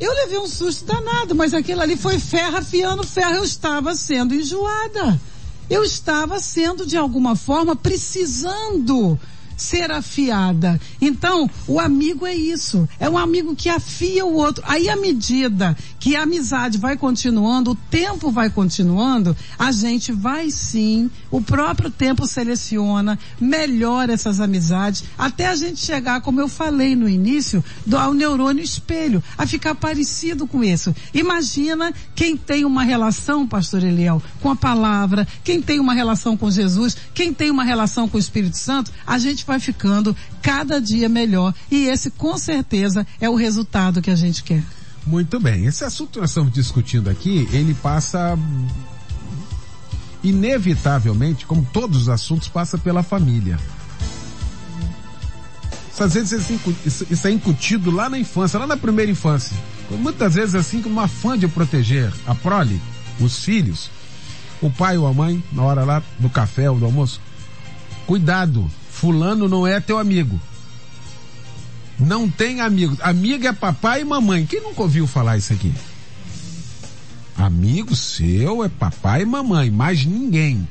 [0.00, 4.34] Eu levei um susto danado, mas aquilo ali foi ferro afiando ferro, eu estava sendo
[4.34, 5.20] enjoada.
[5.68, 9.18] Eu estava sendo de alguma forma precisando
[9.56, 10.80] ser afiada.
[11.00, 12.88] Então, o amigo é isso.
[12.98, 14.62] É um amigo que afia o outro.
[14.66, 15.76] Aí, à medida
[16.08, 21.90] que a amizade vai continuando, o tempo vai continuando, a gente vai sim, o próprio
[21.90, 27.98] tempo seleciona, melhora essas amizades, até a gente chegar, como eu falei no início, do,
[27.98, 30.96] ao neurônio espelho, a ficar parecido com isso.
[31.12, 36.50] Imagina quem tem uma relação, pastor Eliel, com a palavra, quem tem uma relação com
[36.50, 41.06] Jesus, quem tem uma relação com o Espírito Santo, a gente vai ficando cada dia
[41.06, 44.77] melhor e esse com certeza é o resultado que a gente quer.
[45.08, 45.64] Muito bem.
[45.64, 48.38] Esse assunto que nós estamos discutindo aqui, ele passa
[50.22, 53.58] inevitavelmente, como todos os assuntos, passa pela família.
[55.98, 56.50] Às vezes
[57.10, 59.56] isso é incutido lá na infância, lá na primeira infância.
[59.90, 62.78] Muitas vezes assim, como uma fã de proteger a prole,
[63.18, 63.90] os filhos,
[64.60, 67.18] o pai ou a mãe, na hora lá do café ou do almoço.
[68.06, 70.38] Cuidado, fulano não é teu amigo.
[71.98, 72.96] Não tem amigo.
[73.00, 74.46] Amigo é papai e mamãe.
[74.46, 75.72] Quem nunca ouviu falar isso aqui?
[77.36, 80.66] Amigo seu é papai e mamãe, mais ninguém.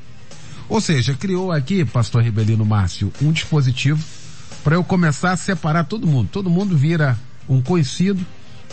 [0.69, 4.03] Ou seja, criou aqui, pastor Ribelino Márcio, um dispositivo
[4.63, 6.29] para eu começar a separar todo mundo.
[6.29, 8.25] Todo mundo vira um conhecido,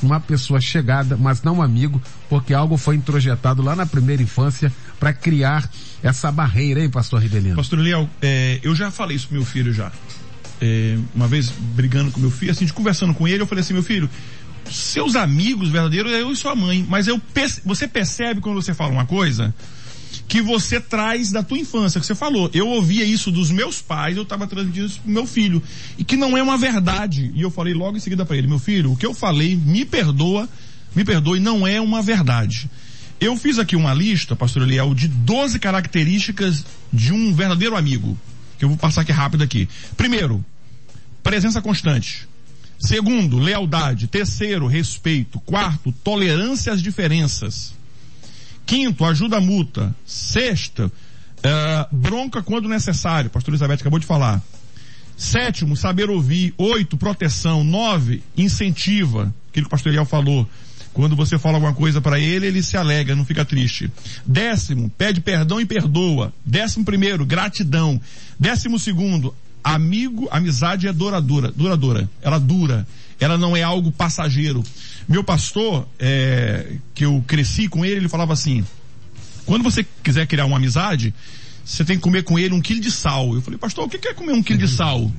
[0.03, 4.73] uma pessoa chegada, mas não um amigo, porque algo foi introjetado lá na primeira infância
[4.99, 5.71] para criar
[6.03, 7.55] essa barreira, hein, pastor Ribelino?
[7.55, 9.93] Pastor Leal, é, eu já falei isso pro meu filho já
[10.65, 13.75] é, uma vez brigando com meu filho, assim, de conversando com ele, eu falei assim,
[13.75, 14.09] meu filho,
[14.71, 17.21] seus amigos verdadeiros é eu e sua mãe, mas eu,
[17.65, 19.55] você percebe quando você fala uma coisa
[20.27, 22.51] que você traz da tua infância, que você falou.
[22.55, 25.63] Eu ouvia isso dos meus pais, eu estava transmitindo isso pro meu filho.
[25.99, 27.31] E que não é uma verdade.
[27.35, 29.85] E eu falei logo em seguida para ele, meu filho, o que eu falei, me
[29.85, 30.49] perdoa,
[30.95, 32.71] me perdoe, não é uma verdade.
[33.21, 38.19] Eu fiz aqui uma lista, pastor Eliel, de 12 características de um verdadeiro amigo.
[38.59, 39.69] Que eu vou passar aqui rápido aqui.
[39.97, 40.45] Primeiro,
[41.25, 42.29] presença constante.
[42.79, 44.07] Segundo, lealdade.
[44.07, 45.41] Terceiro, respeito.
[45.41, 47.75] Quarto, tolerância às diferenças.
[48.67, 49.95] Quinto, ajuda mútua.
[50.07, 53.31] Sexta, uh, bronca quando necessário.
[53.31, 54.43] Pastor Elizabeth acabou de falar.
[55.17, 56.53] Sétimo, saber ouvir.
[56.59, 57.65] Oito, proteção.
[57.65, 59.35] Nove, incentiva.
[59.51, 60.49] Aquilo que o pastor Eliel falou.
[60.93, 63.91] Quando você fala alguma coisa para ele, ele se alegra, não fica triste.
[64.25, 66.33] Décimo, pede perdão e perdoa.
[66.45, 68.01] Décimo primeiro, gratidão.
[68.39, 72.09] Décimo segundo, Amigo, amizade é duradoura, duradoura.
[72.21, 72.87] Ela dura.
[73.19, 74.63] Ela não é algo passageiro.
[75.09, 78.63] Meu pastor, é, que eu cresci com ele, ele falava assim:
[79.47, 81.15] quando você quiser criar uma amizade,
[81.65, 83.35] você tem que comer com ele um quilo de sal.
[83.35, 85.11] Eu falei, pastor, o que é comer um quilo de sal?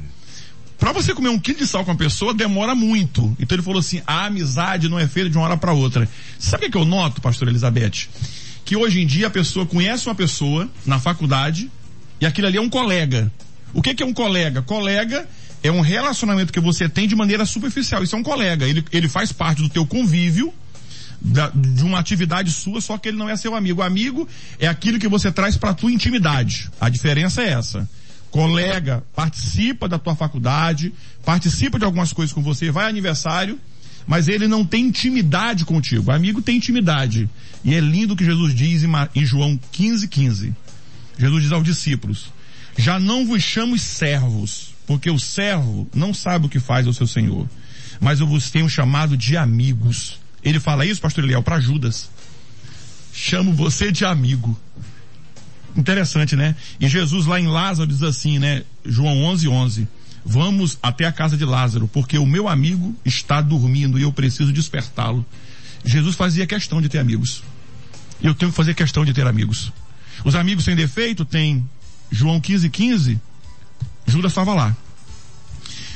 [0.77, 3.35] Para você comer um quilo de sal com uma pessoa, demora muito.
[3.39, 6.07] Então ele falou assim: a amizade não é feita de uma hora para outra.
[6.37, 8.07] Sabe o que eu noto, pastor Elizabeth?
[8.63, 11.71] Que hoje em dia a pessoa conhece uma pessoa na faculdade
[12.19, 13.31] e aquilo ali é um colega.
[13.75, 14.61] O que, que é um colega?
[14.61, 15.27] Colega
[15.61, 18.01] é um relacionamento que você tem de maneira superficial.
[18.01, 18.65] Isso é um colega.
[18.65, 20.53] Ele, ele faz parte do teu convívio,
[21.19, 23.81] da, de uma atividade sua, só que ele não é seu amigo.
[23.81, 24.27] Amigo
[24.59, 26.71] é aquilo que você traz para tua intimidade.
[26.79, 27.87] A diferença é essa.
[28.31, 30.93] Colega participa da tua faculdade,
[31.25, 33.59] participa de algumas coisas com você, vai aniversário,
[34.07, 36.11] mas ele não tem intimidade contigo.
[36.11, 37.29] Amigo tem intimidade.
[37.63, 40.53] E é lindo o que Jesus diz em João 15, 15.
[41.17, 42.34] Jesus diz aos discípulos:
[42.77, 47.07] Já não vos chamo servos, porque o servo não sabe o que faz ao seu
[47.07, 47.47] senhor,
[47.99, 50.19] mas eu vos tenho chamado de amigos.
[50.43, 52.09] Ele fala isso, pastor Eliel, para Judas.
[53.13, 54.59] Chamo você de amigo.
[55.75, 56.55] Interessante, né?
[56.79, 58.63] E Jesus lá em Lázaro diz assim, né?
[58.85, 59.87] João 11, 11.
[60.25, 64.51] Vamos até a casa de Lázaro, porque o meu amigo está dormindo e eu preciso
[64.51, 65.25] despertá-lo.
[65.83, 67.43] Jesus fazia questão de ter amigos.
[68.21, 69.71] Eu tenho que fazer questão de ter amigos.
[70.23, 71.67] Os amigos sem defeito tem
[72.11, 73.19] João 15, 15.
[74.05, 74.75] Judas estava lá.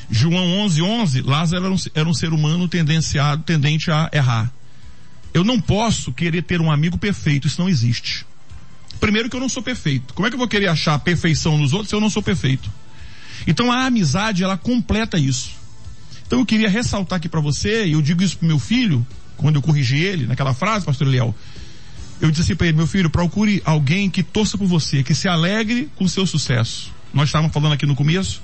[0.10, 1.22] João 11, 11.
[1.22, 4.52] Lázaro era um, era um ser humano tendenciado, tendente a errar.
[5.34, 8.26] Eu não posso querer ter um amigo perfeito, isso não existe.
[9.00, 10.14] Primeiro que eu não sou perfeito.
[10.14, 12.70] Como é que eu vou querer achar perfeição nos outros se eu não sou perfeito?
[13.48, 15.52] Então a amizade, ela completa isso.
[16.26, 19.06] Então eu queria ressaltar aqui para você, e eu digo isso pro meu filho,
[19.38, 21.34] quando eu corrigi ele, naquela frase, pastor Eliel,
[22.22, 25.28] eu disse assim para ele, meu filho, procure alguém que torça por você, que se
[25.28, 26.92] alegre com o seu sucesso.
[27.14, 28.42] Nós estávamos falando aqui no começo,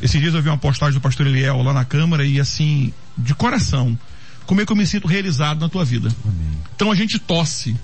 [0.00, 3.34] esses dias eu vi uma postagem do pastor Eliel lá na Câmara e assim, de
[3.34, 3.98] coração,
[4.46, 6.08] como é que eu me sinto realizado na tua vida.
[6.24, 6.58] Amém.
[6.74, 7.76] Então a gente tosse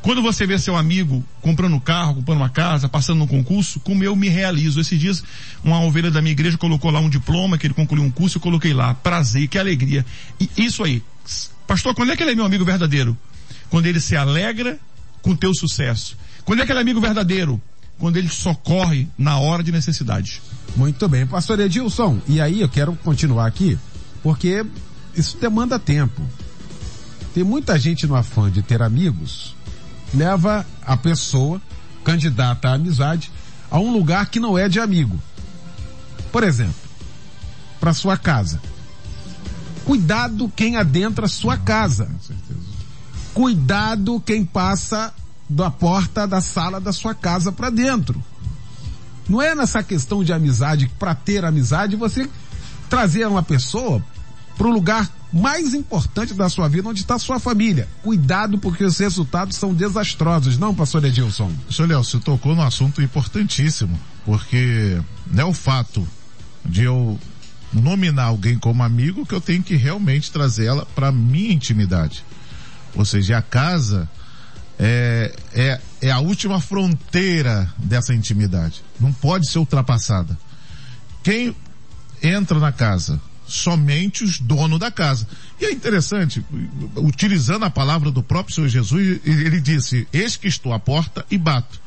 [0.00, 4.04] quando você vê seu amigo comprando um carro, comprando uma casa, passando num concurso, como
[4.04, 4.80] eu me realizo.
[4.80, 5.24] Esses dias,
[5.62, 8.42] uma ovelha da minha igreja colocou lá um diploma, que ele concluiu um curso, eu
[8.42, 8.94] coloquei lá.
[8.94, 10.04] Prazer, que alegria.
[10.40, 11.02] E isso aí.
[11.66, 13.16] Pastor, quando é que ele é meu amigo verdadeiro?
[13.70, 14.78] Quando ele se alegra
[15.22, 16.16] com teu sucesso.
[16.44, 17.60] Quando é que ele é amigo verdadeiro?
[17.98, 20.40] Quando ele socorre na hora de necessidade.
[20.76, 21.26] Muito bem.
[21.26, 23.78] Pastor Edilson, e aí eu quero continuar aqui,
[24.22, 24.64] porque
[25.14, 26.22] isso demanda tempo.
[27.34, 29.58] Tem muita gente no afã de ter amigos
[30.14, 31.60] leva a pessoa,
[32.04, 33.30] candidata à amizade,
[33.70, 35.20] a um lugar que não é de amigo.
[36.32, 36.74] Por exemplo,
[37.80, 38.60] para sua casa.
[39.84, 42.10] Cuidado quem adentra sua casa.
[43.38, 45.14] Cuidado quem passa
[45.48, 48.20] da porta da sala da sua casa para dentro.
[49.28, 52.28] Não é nessa questão de amizade, para ter amizade, você
[52.90, 54.04] trazer uma pessoa
[54.56, 57.88] para o lugar mais importante da sua vida, onde está sua família.
[58.02, 61.52] Cuidado porque os resultados são desastrosos, não, pastor Edilson?
[61.70, 66.04] Senhor Léo, você tocou num assunto importantíssimo, porque não é o fato
[66.64, 67.16] de eu
[67.72, 72.24] nominar alguém como amigo que eu tenho que realmente trazê-la para minha intimidade.
[72.94, 74.08] Ou seja, a casa
[74.78, 78.82] é, é, é a última fronteira dessa intimidade.
[79.00, 80.38] Não pode ser ultrapassada.
[81.22, 81.54] Quem
[82.22, 85.26] entra na casa somente os donos da casa.
[85.60, 86.44] E é interessante,
[86.96, 91.38] utilizando a palavra do próprio Senhor Jesus, ele disse, eis que estou à porta e
[91.38, 91.80] bato.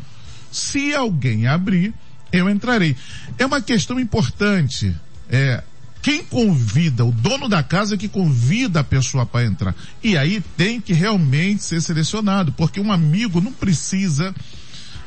[0.52, 1.94] Se alguém abrir,
[2.32, 2.96] eu entrarei.
[3.38, 4.94] É uma questão importante.
[5.30, 5.64] É,
[6.02, 9.76] quem convida, o dono da casa é que convida a pessoa para entrar.
[10.04, 14.34] E aí tem que realmente ser selecionado, porque um amigo não precisa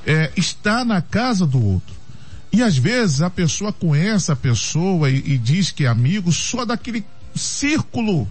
[0.06, 1.94] é, estar na casa do outro.
[2.52, 6.64] E às vezes a pessoa conhece a pessoa e, e diz que é amigo só
[6.64, 8.28] daquele círculo.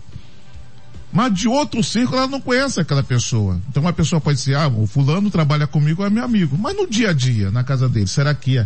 [1.11, 3.59] Mas de outro círculo ela não conhece aquela pessoa.
[3.69, 6.57] Então uma pessoa pode dizer, ah, o fulano trabalha comigo, é meu amigo.
[6.57, 8.65] Mas no dia a dia, na casa dele, será que é,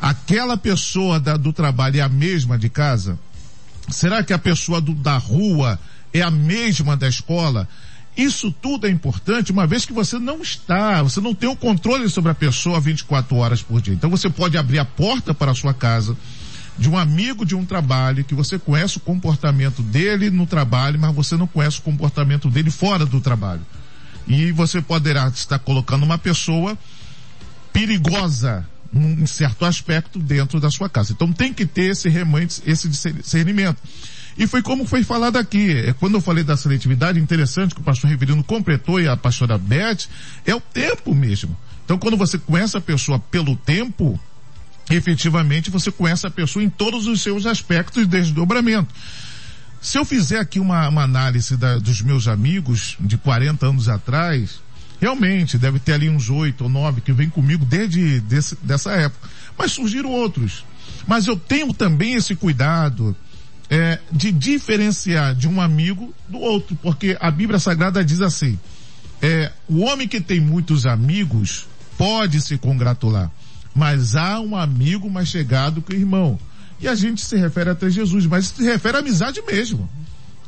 [0.00, 3.18] aquela pessoa da, do trabalho é a mesma de casa?
[3.88, 5.78] Será que a pessoa do, da rua
[6.12, 7.68] é a mesma da escola?
[8.16, 12.08] Isso tudo é importante, uma vez que você não está, você não tem o controle
[12.08, 13.94] sobre a pessoa 24 horas por dia.
[13.94, 16.16] Então você pode abrir a porta para a sua casa
[16.76, 21.14] de um amigo de um trabalho que você conhece o comportamento dele no trabalho, mas
[21.14, 23.64] você não conhece o comportamento dele fora do trabalho.
[24.26, 26.76] E você poderá estar colocando uma pessoa
[27.72, 31.12] perigosa num certo aspecto dentro da sua casa.
[31.12, 33.80] Então tem que ter esse remanente, esse discernimento.
[34.36, 35.72] E foi como foi falado aqui.
[35.72, 39.58] É, quando eu falei da seletividade, interessante que o pastor Reverendo completou e a pastora
[39.58, 40.06] Beth,
[40.46, 41.56] é o tempo mesmo.
[41.84, 44.18] Então quando você conhece a pessoa pelo tempo,
[44.90, 48.94] efetivamente você conhece a pessoa em todos os seus aspectos de desdobramento.
[49.80, 54.60] Se eu fizer aqui uma, uma análise da, dos meus amigos de 40 anos atrás,
[55.00, 59.28] realmente deve ter ali uns oito ou nove que vêm comigo desde desse, dessa época.
[59.56, 60.64] Mas surgiram outros.
[61.06, 63.16] Mas eu tenho também esse cuidado
[63.70, 68.58] é, de diferenciar de um amigo do outro, porque a Bíblia Sagrada diz assim:
[69.20, 73.30] é, o homem que tem muitos amigos pode se congratular,
[73.74, 76.38] mas há um amigo mais chegado que o irmão.
[76.80, 79.88] E a gente se refere até Jesus, mas se refere à amizade mesmo.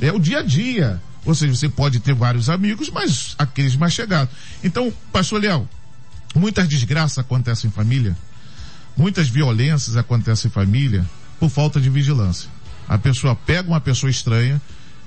[0.01, 1.03] É o dia a dia.
[1.25, 4.35] Ou seja, você pode ter vários amigos, mas aqueles mais chegados.
[4.65, 5.69] Então, pastor Leal,
[6.35, 8.17] muitas desgraças acontecem em família,
[8.97, 11.05] muitas violências acontecem em família
[11.39, 12.49] por falta de vigilância.
[12.89, 14.61] A pessoa pega uma pessoa estranha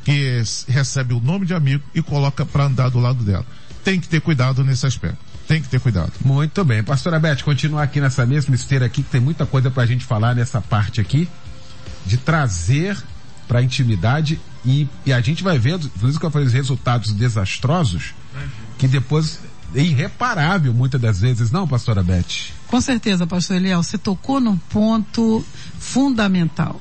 [0.04, 3.46] que recebe o nome de amigo e coloca para andar do lado dela.
[3.84, 5.18] Tem que ter cuidado nesse aspecto.
[5.48, 6.14] Tem que ter cuidado.
[6.24, 6.84] Muito bem.
[6.84, 10.06] Pastora Beth, continuar aqui nessa mesma esteira aqui, que tem muita coisa para a gente
[10.06, 11.28] falar nessa parte aqui,
[12.06, 12.98] de trazer
[13.48, 16.54] para a intimidade e, e, a gente vai vendo, por isso que eu falei, os
[16.54, 18.14] resultados desastrosos,
[18.78, 19.40] que depois
[19.76, 22.52] é irreparável muitas das vezes, não, pastora Beth?
[22.68, 25.44] Com certeza, pastor Eliel, você tocou num ponto
[25.80, 26.80] fundamental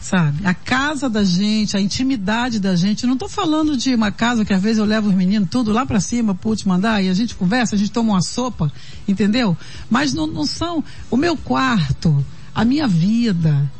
[0.00, 0.44] sabe?
[0.46, 3.06] A casa da gente, a intimidade da gente.
[3.06, 5.84] Não estou falando de uma casa que às vezes eu levo os meninos tudo lá
[5.84, 8.72] para cima para último andar e a gente conversa, a gente toma uma sopa,
[9.06, 9.56] entendeu?
[9.88, 12.24] Mas não, não são o meu quarto,
[12.54, 13.70] a minha vida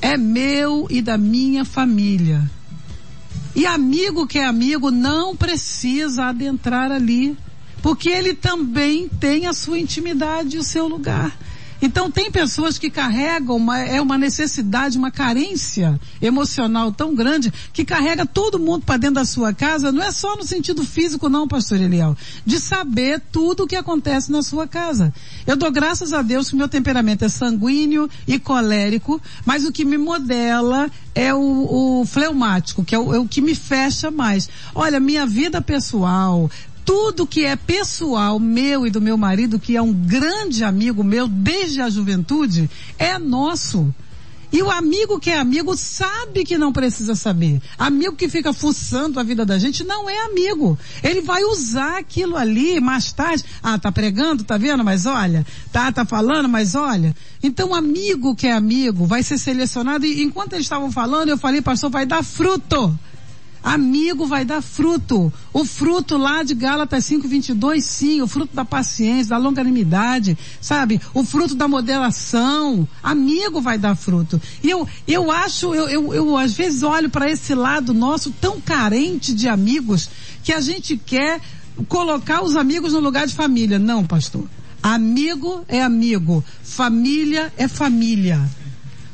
[0.00, 2.50] é meu e da minha família.
[3.54, 7.36] E amigo que é amigo não precisa adentrar ali,
[7.82, 11.36] porque ele também tem a sua intimidade e o seu lugar.
[11.82, 17.84] Então tem pessoas que carregam uma, é uma necessidade, uma carência emocional tão grande que
[17.84, 21.48] carrega todo mundo para dentro da sua casa, não é só no sentido físico não,
[21.48, 25.12] pastor Eliel, de saber tudo o que acontece na sua casa.
[25.46, 29.84] Eu dou graças a Deus que meu temperamento é sanguíneo e colérico, mas o que
[29.84, 34.48] me modela é o, o fleumático, que é o, é o que me fecha mais.
[34.74, 36.50] Olha, minha vida pessoal,
[36.90, 41.28] tudo que é pessoal meu e do meu marido, que é um grande amigo meu
[41.28, 42.68] desde a juventude,
[42.98, 43.94] é nosso.
[44.52, 47.62] E o amigo que é amigo sabe que não precisa saber.
[47.78, 50.76] Amigo que fica fuçando a vida da gente não é amigo.
[51.00, 53.44] Ele vai usar aquilo ali mais tarde.
[53.62, 54.82] Ah, tá pregando, tá vendo?
[54.82, 57.14] Mas olha, tá, tá falando, mas olha.
[57.40, 61.62] Então, amigo que é amigo vai ser selecionado e enquanto eles estavam falando, eu falei,
[61.62, 62.98] pastor, vai dar fruto.
[63.62, 65.32] Amigo vai dar fruto.
[65.52, 71.00] O fruto lá de Gálatas 5:22, sim, o fruto da paciência, da longanimidade, sabe?
[71.12, 72.88] O fruto da moderação.
[73.02, 74.40] Amigo vai dar fruto.
[74.62, 78.60] E eu, eu acho, eu, eu, eu às vezes olho para esse lado nosso tão
[78.60, 80.08] carente de amigos
[80.42, 81.40] que a gente quer
[81.86, 83.78] colocar os amigos no lugar de família.
[83.78, 84.48] Não, pastor.
[84.82, 88.40] Amigo é amigo, família é família.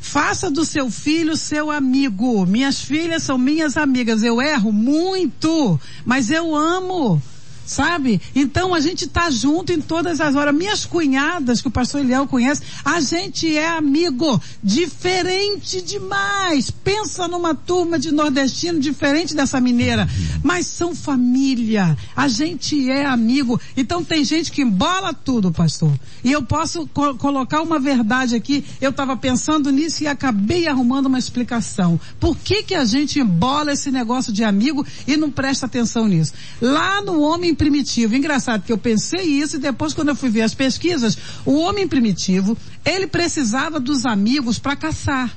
[0.07, 2.47] Faça do seu filho seu amigo.
[2.47, 4.23] Minhas filhas são minhas amigas.
[4.23, 7.21] Eu erro muito, mas eu amo
[7.67, 8.21] sabe?
[8.35, 10.55] Então a gente tá junto em todas as horas.
[10.55, 16.71] Minhas cunhadas, que o pastor Eliel conhece, a gente é amigo, diferente demais.
[16.71, 20.09] Pensa numa turma de nordestino diferente dessa mineira,
[20.43, 21.97] mas são família.
[22.15, 23.61] A gente é amigo.
[23.77, 25.93] Então tem gente que embola tudo, pastor.
[26.23, 28.65] E eu posso co colocar uma verdade aqui.
[28.81, 31.99] Eu estava pensando nisso e acabei arrumando uma explicação.
[32.21, 36.33] Por que que a gente embola esse negócio de amigo e não presta atenção nisso?
[36.61, 38.15] Lá no homem primitivo.
[38.15, 41.89] Engraçado que eu pensei isso e depois quando eu fui ver as pesquisas, o homem
[41.89, 45.37] primitivo, ele precisava dos amigos para caçar.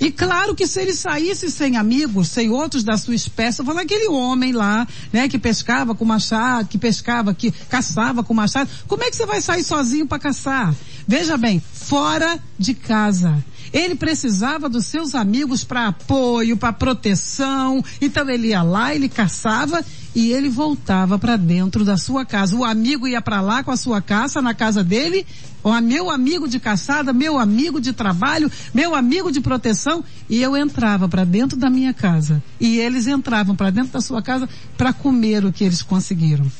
[0.00, 4.08] E claro que se ele saísse sem amigos, sem outros da sua espécie, falando aquele
[4.08, 9.10] homem lá, né, que pescava com machado, que pescava, que caçava com machado, como é
[9.10, 10.74] que você vai sair sozinho para caçar?
[11.06, 13.44] Veja bem, fora de casa.
[13.72, 17.84] Ele precisava dos seus amigos para apoio, para proteção.
[18.00, 22.56] Então ele ia lá, ele caçava e ele voltava para dentro da sua casa.
[22.56, 25.26] O amigo ia para lá com a sua caça na casa dele,
[25.62, 30.56] o meu amigo de caçada, meu amigo de trabalho, meu amigo de proteção, e eu
[30.56, 32.42] entrava para dentro da minha casa.
[32.58, 36.50] E eles entravam para dentro da sua casa para comer o que eles conseguiram.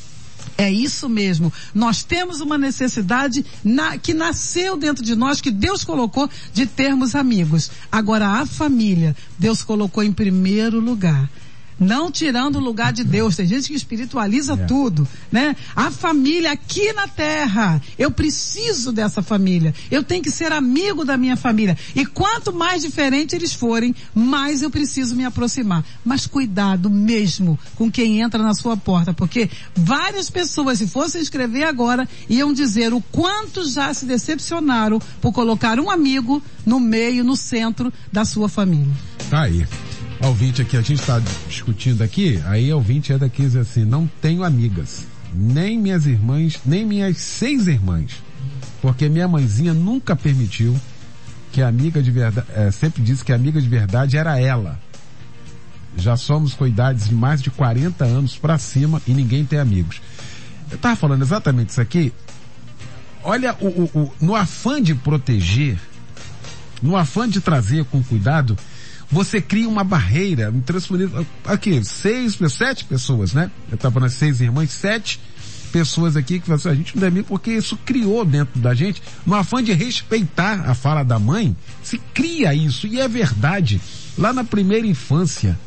[0.57, 1.53] É isso mesmo.
[1.75, 7.15] Nós temos uma necessidade na, que nasceu dentro de nós, que Deus colocou de termos
[7.15, 7.71] amigos.
[7.91, 11.29] Agora a família, Deus colocou em primeiro lugar
[11.81, 13.37] não tirando o lugar de Deus.
[13.37, 14.57] Tem gente que espiritualiza é.
[14.57, 15.57] tudo, né?
[15.75, 19.75] A família aqui na terra, eu preciso dessa família.
[19.91, 21.77] Eu tenho que ser amigo da minha família.
[21.97, 25.83] E quanto mais diferente eles forem, mais eu preciso me aproximar.
[26.05, 31.65] Mas cuidado mesmo com quem entra na sua porta, porque várias pessoas, se fossem escrever
[31.65, 37.37] agora, iam dizer o quanto já se decepcionaram por colocar um amigo no meio, no
[37.37, 38.93] centro da sua família.
[39.31, 39.67] Tá aí
[40.29, 44.07] ouvinte aqui, a gente está discutindo aqui, aí a ouvinte é daqui diz assim, não
[44.21, 48.23] tenho amigas, nem minhas irmãs, nem minhas seis irmãs,
[48.83, 50.79] porque minha mãezinha nunca permitiu
[51.53, 54.79] que a amiga de verdade, é, sempre disse que a amiga de verdade era ela.
[55.97, 60.01] Já somos com idades de mais de 40 anos para cima e ninguém tem amigos.
[60.71, 62.13] Eu tava falando exatamente isso aqui.
[63.25, 65.79] Olha, o, o, o, no afã de proteger,
[66.81, 68.57] no afã de trazer com cuidado,
[69.11, 73.51] você cria uma barreira, transferindo, aqui, seis, sete pessoas, né?
[73.69, 75.21] Eu estava nas seis irmãs, sete
[75.71, 79.35] pessoas aqui que assim, a gente não deve porque isso criou dentro da gente, no
[79.35, 83.81] afã de respeitar a fala da mãe, se cria isso, e é verdade.
[84.19, 85.59] Lá na primeira infância,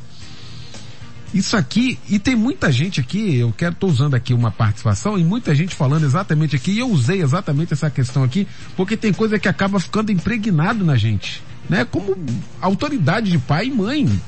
[1.33, 5.23] Isso aqui, e tem muita gente aqui, eu quero, tô usando aqui uma participação, e
[5.23, 9.39] muita gente falando exatamente aqui, e eu usei exatamente essa questão aqui, porque tem coisa
[9.39, 11.85] que acaba ficando impregnado na gente, né?
[11.85, 12.15] Como
[12.61, 14.21] autoridade de pai e mãe.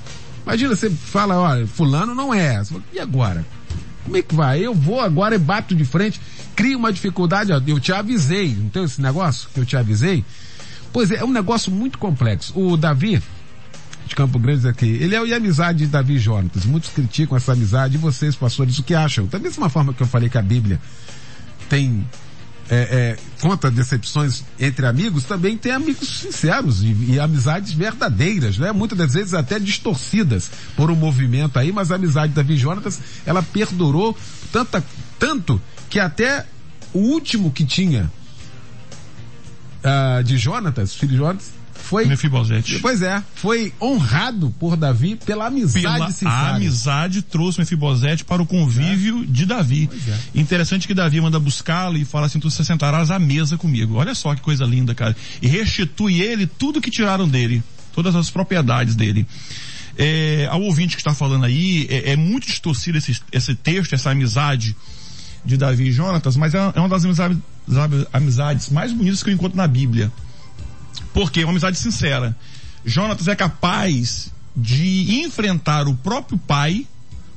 [0.44, 2.64] Imagina, você fala, olha, fulano não é.
[2.64, 3.46] Fala, e agora?
[4.04, 4.60] Como é que vai?
[4.60, 6.22] Eu vou agora e bato de frente,
[6.56, 10.24] crio uma dificuldade, ó, eu te avisei, não tem esse negócio que eu te avisei?
[10.94, 12.54] Pois é, é um negócio muito complexo.
[12.58, 13.22] O Davi,
[14.06, 14.86] de Campo Grande aqui.
[14.86, 16.66] Ele é o amizade de Davi e Jonatas.
[16.66, 19.26] Muitos criticam essa amizade e vocês, pastores, o que acham?
[19.26, 20.80] Da mesma forma que eu falei que a Bíblia
[21.68, 22.08] tem
[22.70, 28.72] é, é, conta decepções entre amigos, também tem amigos sinceros e, e, amizades verdadeiras, né?
[28.72, 32.58] Muitas das vezes até distorcidas por um movimento aí, mas a amizade de Davi e
[32.58, 34.18] Jonatas, ela perdurou
[34.52, 34.84] tanta,
[35.20, 36.46] tanto que até
[36.92, 38.12] o último que tinha
[39.84, 41.52] uh, de Jonatas, filho de Jonatas,
[41.86, 42.06] foi.
[42.06, 42.80] Mefibosete.
[42.80, 46.32] Pois é, foi honrado por Davi pela amizade pela sincera.
[46.32, 49.26] A amizade trouxe Mefibosete para o convívio é.
[49.28, 49.88] de Davi.
[50.08, 50.40] É.
[50.40, 53.96] Interessante que Davi manda buscá-lo e fala assim: tu se sentarás à mesa comigo.
[53.96, 55.16] Olha só que coisa linda, cara.
[55.40, 57.64] E restitui ele tudo que tiraram dele,
[57.94, 59.28] todas as propriedades dele.
[59.96, 64.10] É, ao ouvinte que está falando aí, é, é muito distorcido esse, esse texto, essa
[64.10, 64.76] amizade
[65.46, 67.38] de Davi e Jonatas, mas é, é uma das amizades,
[68.12, 70.12] amizades mais bonitas que eu encontro na Bíblia.
[71.14, 72.36] Porque é uma amizade sincera.
[72.86, 76.88] Jonatas é capaz de enfrentar o próprio pai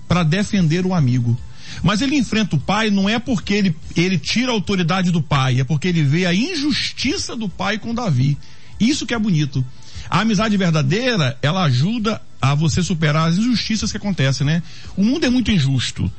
[0.06, 1.38] para defender o amigo.
[1.82, 5.60] Mas ele enfrenta o pai não é porque ele, ele tira a autoridade do pai,
[5.60, 8.36] é porque ele vê a injustiça do pai com Davi.
[8.80, 9.64] Isso que é bonito.
[10.08, 14.62] A amizade verdadeira, ela ajuda a você superar as injustiças que acontecem, né?
[14.96, 16.10] O mundo é muito injusto.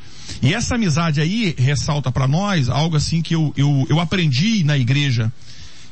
[0.42, 4.78] E essa amizade aí ressalta para nós algo assim que eu, eu, eu aprendi na
[4.78, 5.32] igreja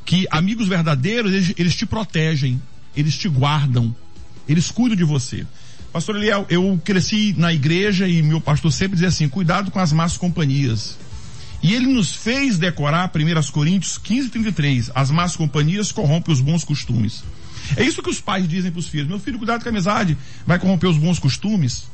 [0.08, 2.62] que amigos verdadeiros, eles, eles te protegem,
[2.96, 3.94] eles te guardam,
[4.48, 5.46] eles cuidam de você.
[5.92, 9.92] Pastor Eliel, eu cresci na igreja e meu pastor sempre dizia assim, cuidado com as
[9.92, 10.98] más companhias.
[11.62, 14.92] E ele nos fez decorar 1 Coríntios 15, 33.
[14.96, 17.26] As más companhias corrompem os bons costumes.
[17.76, 19.10] É isso que os pais dizem para os filhos.
[19.10, 21.90] Meu filho, cuidado com a amizade, vai corromper os bons costumes.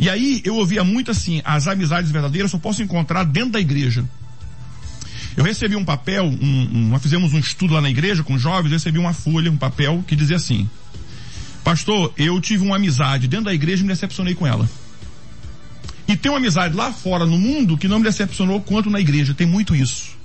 [0.00, 4.04] E aí eu ouvia muito assim, as amizades verdadeiras só posso encontrar dentro da igreja.
[5.36, 8.70] Eu recebi um papel, um, um, nós fizemos um estudo lá na igreja com jovens,
[8.70, 10.68] eu recebi uma folha, um papel que dizia assim:
[11.62, 14.68] Pastor, eu tive uma amizade dentro da igreja e me decepcionei com ela.
[16.08, 19.34] E tem uma amizade lá fora no mundo que não me decepcionou quanto na igreja.
[19.34, 20.16] Tem muito isso.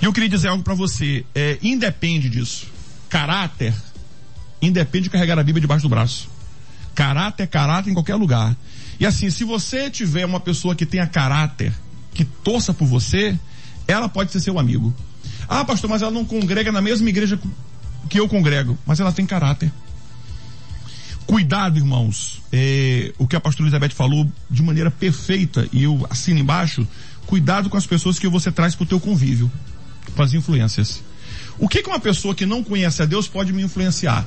[0.00, 1.24] E eu queria dizer algo para você.
[1.34, 2.68] É, independe disso.
[3.08, 3.74] Caráter
[4.62, 6.30] independe de carregar a Bíblia debaixo do braço.
[6.94, 8.56] Caráter é caráter em qualquer lugar.
[8.98, 11.72] E assim, se você tiver uma pessoa que tenha caráter,
[12.14, 13.38] que torça por você,
[13.88, 14.94] ela pode ser seu amigo.
[15.48, 17.40] Ah, pastor, mas ela não congrega na mesma igreja
[18.08, 19.72] que eu congrego, mas ela tem caráter.
[21.26, 22.42] Cuidado, irmãos.
[22.52, 26.86] É, o que a pastora Elizabeth falou de maneira perfeita, e eu assino embaixo,
[27.26, 29.50] cuidado com as pessoas que você traz para o teu convívio,
[30.14, 31.02] com as influências.
[31.58, 34.26] O que, que uma pessoa que não conhece a Deus pode me influenciar?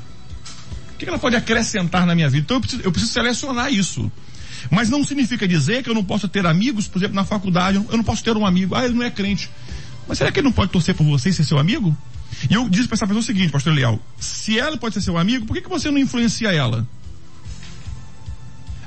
[0.94, 2.44] O que, que ela pode acrescentar na minha vida?
[2.46, 4.12] Então eu preciso, eu preciso selecionar isso.
[4.70, 7.98] Mas não significa dizer que eu não posso ter amigos, por exemplo, na faculdade, eu
[7.98, 9.50] não posso ter um amigo, ah, ele não é crente.
[10.08, 11.96] Mas será que ele não pode torcer por você e ser seu amigo?
[12.50, 15.18] E eu disse para essa pessoa o seguinte, pastor Leal, se ela pode ser seu
[15.18, 16.88] amigo, por que, que você não influencia ela?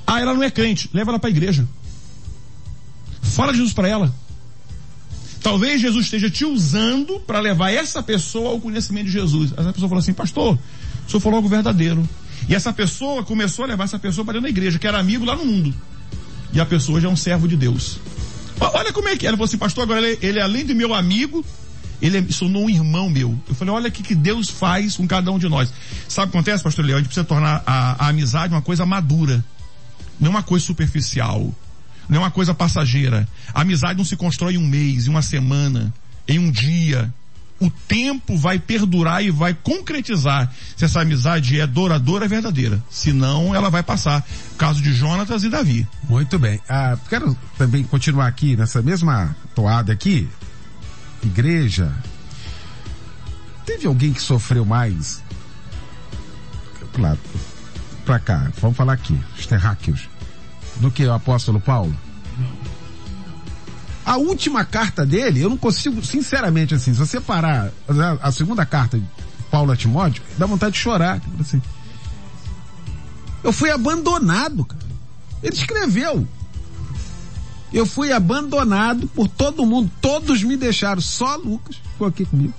[0.06, 1.66] Ah, ela não é crente, leva ela para a igreja.
[3.22, 4.14] Fala de Jesus para ela.
[5.42, 9.52] Talvez Jesus esteja te usando para levar essa pessoa ao conhecimento de Jesus.
[9.52, 10.58] Essa pessoa falou assim, pastor,
[11.06, 12.08] o senhor falou algo verdadeiro.
[12.48, 15.24] E essa pessoa começou a levar essa pessoa para dentro da igreja, que era amigo
[15.24, 15.74] lá no mundo.
[16.52, 17.98] E a pessoa já é um servo de Deus.
[18.60, 19.32] Olha como é que era.
[19.32, 21.44] Ele falou assim, pastor, agora ele, ele além de meu amigo,
[22.00, 23.38] ele é, se tornou um irmão meu.
[23.48, 25.72] Eu falei, olha o que, que Deus faz com cada um de nós.
[26.08, 26.98] Sabe o que acontece, pastor Leão?
[26.98, 29.44] A gente precisa tornar a, a amizade uma coisa madura.
[30.20, 31.52] Não uma coisa superficial.
[32.08, 33.26] Não é uma coisa passageira.
[33.52, 35.92] A amizade não se constrói em um mês, em uma semana,
[36.28, 37.12] em um dia
[37.60, 42.82] o tempo vai perdurar e vai concretizar se essa amizade é duradoura, é verdadeira.
[42.90, 44.24] Senão, ela vai passar.
[44.58, 45.86] Caso de Jonatas e Davi.
[46.08, 46.60] Muito bem.
[46.68, 50.28] Ah, quero também continuar aqui nessa mesma toada aqui.
[51.22, 51.92] Igreja.
[53.64, 55.22] Teve alguém que sofreu mais?
[56.98, 57.16] Lá,
[58.04, 60.08] pra cá, vamos falar aqui, os terráqueos,
[60.76, 61.96] do que o apóstolo Paulo?
[64.04, 68.66] A última carta dele, eu não consigo, sinceramente, assim, se você parar a, a segunda
[68.66, 69.06] carta de
[69.50, 71.20] Paulo a Timóteo, dá vontade de chorar.
[71.40, 71.60] Assim.
[73.42, 74.84] Eu fui abandonado, cara.
[75.42, 76.26] Ele escreveu.
[77.72, 79.90] Eu fui abandonado por todo mundo.
[80.00, 81.00] Todos me deixaram.
[81.00, 82.54] Só Lucas ficou aqui comigo.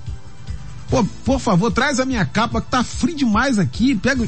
[0.90, 3.96] Pô, por favor, traz a minha capa que tá frio demais aqui.
[3.96, 4.28] Pega.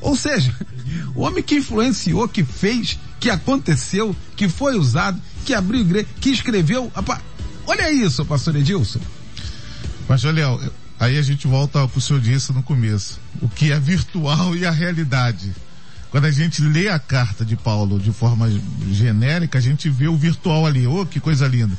[0.00, 0.54] Ou seja,
[1.14, 6.30] O homem que influenciou, que fez, que aconteceu, que foi usado, que abriu igreja, que
[6.30, 6.90] escreveu.
[7.66, 9.00] Olha isso, pastor Edilson.
[10.06, 10.60] Pastor Léo,
[10.98, 13.20] aí a gente volta ao que o senhor disse no começo.
[13.40, 15.52] O que é virtual e a realidade.
[16.10, 18.46] Quando a gente lê a carta de Paulo de forma
[18.90, 20.86] genérica, a gente vê o virtual ali.
[20.86, 21.76] Oh, que coisa linda.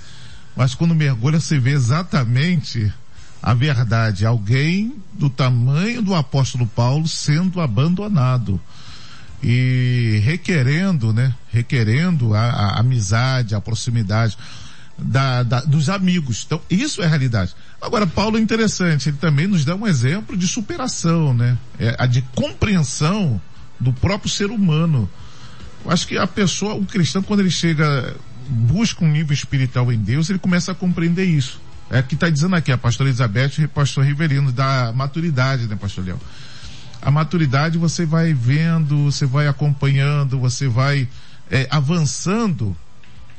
[0.55, 2.91] Mas quando mergulha, você vê exatamente
[3.41, 4.25] a verdade.
[4.25, 8.59] Alguém do tamanho do apóstolo Paulo sendo abandonado
[9.43, 11.33] e requerendo, né?
[11.51, 14.37] Requerendo a, a amizade, a proximidade
[14.97, 16.43] da, da, dos amigos.
[16.45, 17.53] Então, isso é realidade.
[17.81, 21.57] Agora, Paulo é interessante, ele também nos dá um exemplo de superação, né?
[21.77, 23.41] É, a de compreensão
[23.77, 25.09] do próprio ser humano.
[25.83, 28.15] Eu acho que a pessoa, o cristão, quando ele chega,
[28.47, 31.61] busca um nível espiritual em Deus, ele começa a compreender isso.
[31.89, 35.75] É que está dizendo aqui a pastora Elizabeth e o pastor Riverino, da maturidade, né,
[35.75, 36.19] pastor Léo?
[37.03, 41.05] A maturidade você vai vendo, você vai acompanhando, você vai
[41.51, 42.73] é, avançando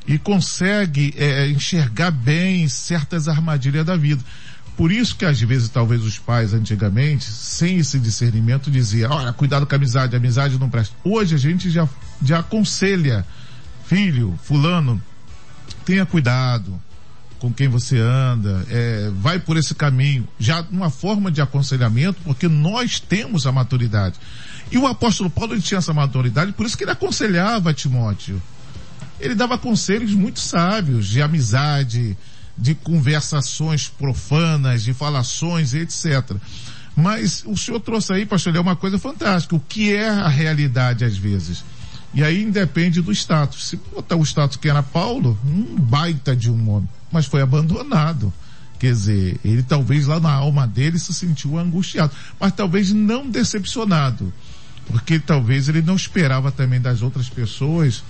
[0.07, 4.23] e consegue é, enxergar bem certas armadilhas da vida.
[4.77, 9.65] Por isso que às vezes talvez os pais antigamente, sem esse discernimento, diziam, olha, cuidado
[9.65, 10.95] com a amizade, a amizade não presta.
[11.03, 11.89] Hoje a gente já,
[12.23, 13.25] já aconselha,
[13.87, 15.01] filho, fulano,
[15.87, 16.79] tenha cuidado
[17.45, 22.49] com quem você anda, é, vai por esse caminho, já uma forma de aconselhamento, porque
[22.49, 24.19] nós temos a maturidade.
[24.73, 28.41] E o apóstolo Paulo ele tinha essa maturidade, por isso que ele aconselhava Timóteo.
[29.21, 32.17] Ele dava conselhos muito sábios de amizade,
[32.57, 36.35] de conversações profanas, de falações, etc.
[36.97, 39.55] Mas o senhor trouxe aí, pastor, é uma coisa fantástica.
[39.55, 41.63] O que é a realidade às vezes?
[42.15, 43.69] E aí independe do status.
[43.69, 48.33] Se botar o status que era Paulo, um baita de um homem, mas foi abandonado.
[48.79, 54.33] Quer dizer, ele talvez lá na alma dele se sentiu angustiado, mas talvez não decepcionado,
[54.87, 58.05] porque talvez ele não esperava também das outras pessoas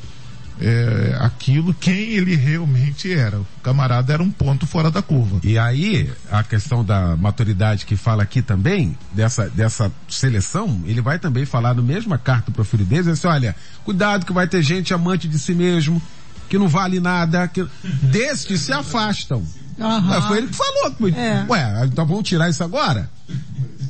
[0.60, 3.40] é, aquilo quem ele realmente era.
[3.40, 5.40] O camarada era um ponto fora da curva.
[5.42, 11.18] E aí, a questão da maturidade que fala aqui também, dessa, dessa seleção, ele vai
[11.18, 14.62] também falar no mesma carta para o filho deles, assim, olha, cuidado que vai ter
[14.62, 16.00] gente amante de si mesmo,
[16.48, 17.66] que não vale nada, que
[18.02, 19.44] destes se afastam.
[19.76, 20.22] Uhum.
[20.22, 20.94] Foi ele que falou.
[21.16, 21.44] É.
[21.48, 23.10] Ué, então vamos tirar isso agora?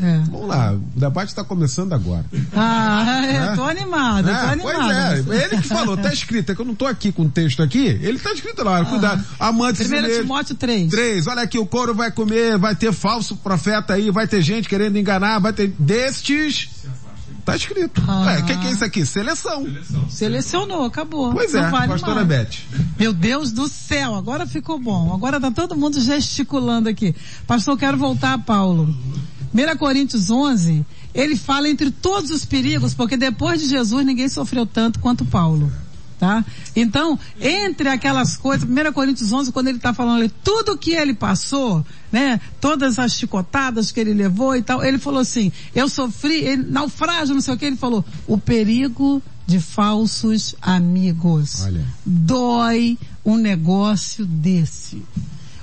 [0.01, 0.19] É.
[0.31, 2.25] Vamos lá, o debate está começando agora.
[2.55, 5.25] Ah, é, eu tô animado, é, tô animado.
[5.27, 7.29] Pois é, ele que falou, tá escrito, é que eu não tô aqui com o
[7.29, 8.85] texto aqui, ele tá escrito lá, ah.
[8.85, 10.91] cuidado, amantes Primeiro Timóteo 3.
[10.91, 14.69] 3, olha aqui, o couro vai comer, vai ter falso profeta aí, vai ter gente
[14.69, 16.71] querendo enganar, vai ter destes...
[17.45, 18.03] Tá escrito.
[18.09, 18.25] Ah.
[18.25, 19.05] O é, que, que, é isso aqui?
[19.05, 19.65] Seleção.
[19.65, 20.09] Seleção.
[20.09, 21.33] Selecionou, acabou.
[21.35, 22.29] Pois não é, vale pastora mais.
[22.29, 22.57] Beth.
[22.99, 25.13] Meu Deus do céu, agora ficou bom.
[25.13, 27.15] Agora tá todo mundo gesticulando aqui.
[27.47, 28.95] Pastor, quero voltar a Paulo.
[29.55, 30.85] 1 Coríntios 11,
[31.15, 35.73] ele fala entre todos os perigos, porque depois de Jesus ninguém sofreu tanto quanto Paulo.
[36.19, 36.45] Tá?
[36.75, 41.13] Então, entre aquelas coisas, 1 Coríntios 11, quando ele está falando ali, tudo que ele
[41.13, 46.37] passou, né, todas as chicotadas que ele levou e tal, ele falou assim, eu sofri,
[46.37, 51.63] ele, naufrágio, não sei o que, ele falou, o perigo de falsos amigos.
[51.63, 51.85] Olha.
[52.05, 55.03] Dói um negócio desse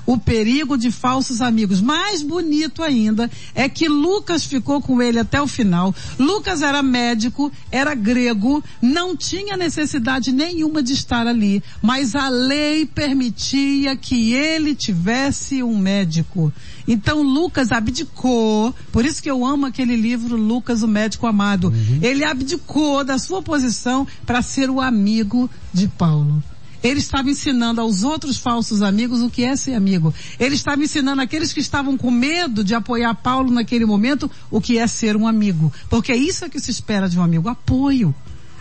[0.05, 1.81] o perigo de falsos amigos.
[1.81, 5.93] Mais bonito ainda é que Lucas ficou com ele até o final.
[6.17, 12.85] Lucas era médico, era grego, não tinha necessidade nenhuma de estar ali, mas a lei
[12.85, 16.51] permitia que ele tivesse um médico.
[16.87, 21.67] Então Lucas abdicou, por isso que eu amo aquele livro Lucas, o médico amado.
[21.67, 21.99] Uhum.
[22.01, 26.43] Ele abdicou da sua posição para ser o amigo de Paulo.
[26.84, 30.13] Ele estava ensinando aos outros falsos amigos o que é ser amigo.
[30.39, 34.77] Ele estava ensinando aqueles que estavam com medo de apoiar Paulo naquele momento o que
[34.77, 35.71] é ser um amigo.
[35.89, 38.13] Porque é isso que se espera de um amigo, apoio.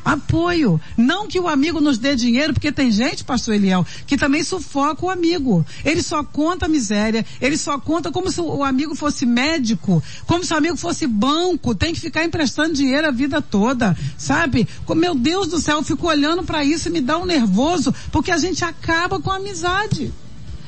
[0.04, 0.80] Apoio.
[0.96, 5.04] Não que o amigo nos dê dinheiro, porque tem gente, pastor Eliel, que também sufoca
[5.04, 5.64] o amigo.
[5.84, 10.44] Ele só conta a miséria, ele só conta como se o amigo fosse médico, como
[10.44, 14.66] se o amigo fosse banco, tem que ficar emprestando dinheiro a vida toda, sabe?
[14.96, 18.30] Meu Deus do céu, eu fico olhando para isso e me dá um nervoso, porque
[18.30, 20.12] a gente acaba com a amizade.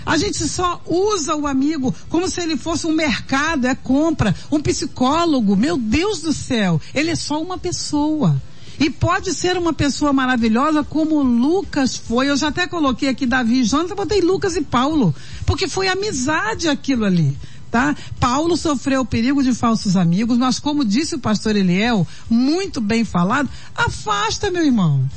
[0.04, 4.60] A gente só usa o amigo como se ele fosse um mercado, é compra, um
[4.60, 5.56] psicólogo.
[5.56, 8.40] Meu Deus do céu, ele é só uma pessoa.
[8.78, 12.28] E pode ser uma pessoa maravilhosa como Lucas foi.
[12.28, 15.14] Eu já até coloquei aqui Davi e Jonas, eu botei Lucas e Paulo.
[15.46, 17.36] Porque foi amizade aquilo ali.
[17.70, 17.96] Tá?
[18.20, 23.02] Paulo sofreu o perigo de falsos amigos, mas como disse o pastor Eliel, muito bem
[23.02, 25.08] falado, afasta meu irmão.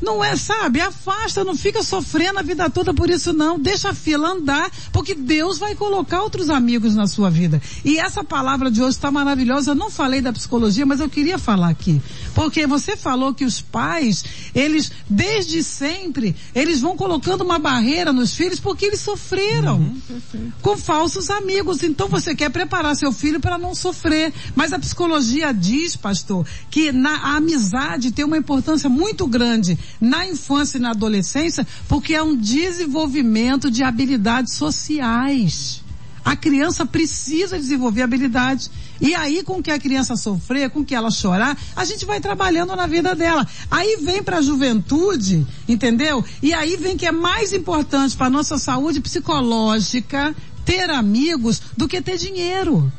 [0.00, 0.80] Não é, sabe?
[0.80, 3.58] Afasta, não fica sofrendo a vida toda por isso não.
[3.58, 7.60] Deixa a fila andar, porque Deus vai colocar outros amigos na sua vida.
[7.84, 9.70] E essa palavra de hoje está maravilhosa.
[9.70, 12.00] Eu não falei da psicologia, mas eu queria falar aqui.
[12.34, 14.24] Porque você falou que os pais,
[14.54, 20.76] eles, desde sempre, eles vão colocando uma barreira nos filhos porque eles sofreram uhum, com
[20.76, 21.82] falsos amigos.
[21.82, 24.32] Então você quer preparar seu filho para não sofrer.
[24.54, 30.26] Mas a psicologia diz, pastor, que na, a amizade tem uma importância muito grande na
[30.26, 35.82] infância e na adolescência, porque é um desenvolvimento de habilidades sociais.
[36.26, 38.68] A criança precisa desenvolver habilidades.
[39.00, 42.74] E aí, com que a criança sofrer, com que ela chorar, a gente vai trabalhando
[42.74, 43.46] na vida dela.
[43.70, 46.24] Aí vem para a juventude, entendeu?
[46.42, 50.34] E aí vem que é mais importante para nossa saúde psicológica
[50.64, 52.92] ter amigos do que ter dinheiro.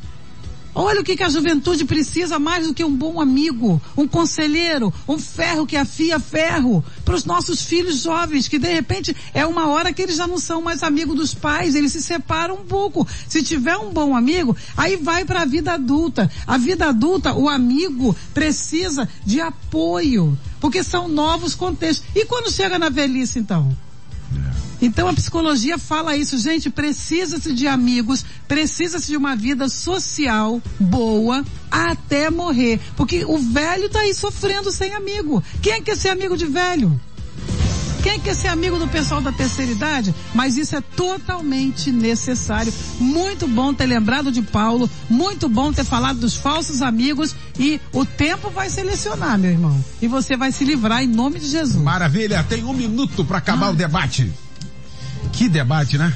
[0.80, 4.94] Olha o que, que a juventude precisa mais do que um bom amigo, um conselheiro,
[5.08, 9.70] um ferro que afia ferro para os nossos filhos jovens, que de repente é uma
[9.70, 13.08] hora que eles já não são mais amigos dos pais, eles se separam um pouco.
[13.28, 16.30] Se tiver um bom amigo, aí vai para a vida adulta.
[16.46, 22.06] A vida adulta, o amigo precisa de apoio, porque são novos contextos.
[22.14, 23.76] E quando chega na velhice, então?
[24.82, 31.44] Então a psicologia fala isso, gente, precisa-se de amigos, precisa-se de uma vida social boa
[31.70, 32.80] até morrer.
[32.96, 35.44] Porque o velho tá aí sofrendo sem amigo.
[35.62, 37.00] Quem é quer ser amigo de velho?
[38.04, 40.16] Quem quer ser amigo do pessoal da terceira idade?
[40.34, 42.74] Mas isso é totalmente necessário.
[43.00, 48.06] Muito bom ter lembrado de Paulo, muito bom ter falado dos falsos amigos e o
[48.06, 49.84] tempo vai selecionar, meu irmão.
[50.02, 51.84] E você vai se livrar em nome de Jesus.
[51.84, 53.72] Maravilha, tem um minuto para acabar ah.
[53.72, 54.32] o debate.
[55.34, 56.14] Que debate, né?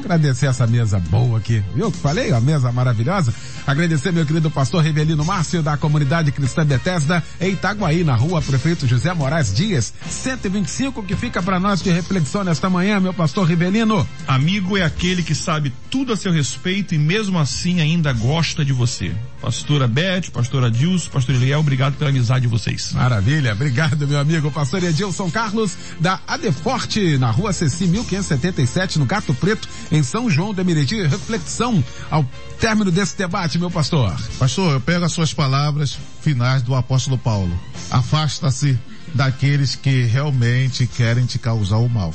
[0.00, 1.62] Agradecer essa mesa boa aqui.
[1.74, 2.32] Viu que falei?
[2.32, 3.32] A mesa maravilhosa.
[3.66, 8.86] Agradecer meu querido pastor Revelino Márcio da comunidade cristã Bethesda em Itaguaí, na rua Prefeito
[8.86, 14.06] José Moraes Dias, 125, que fica para nós de reflexão nesta manhã, meu pastor Rivelino.
[14.26, 18.72] Amigo é aquele que sabe tudo a seu respeito e mesmo assim ainda gosta de
[18.72, 19.14] você.
[19.40, 22.92] Pastora Beth, pastora Adilson, pastor Eliel, obrigado pela amizade de vocês.
[22.92, 29.32] Maravilha, obrigado meu amigo, pastor Edilson Carlos da Adeforte, na rua Ceci 1577, no Gato
[29.34, 31.02] Preto, em São João do Emeriti.
[31.02, 32.24] Reflexão ao
[32.58, 34.14] término desse debate, meu pastor.
[34.38, 37.58] Pastor, eu pego as suas palavras finais do apóstolo Paulo.
[37.90, 38.78] Afasta-se
[39.14, 42.14] daqueles que realmente querem te causar o mal.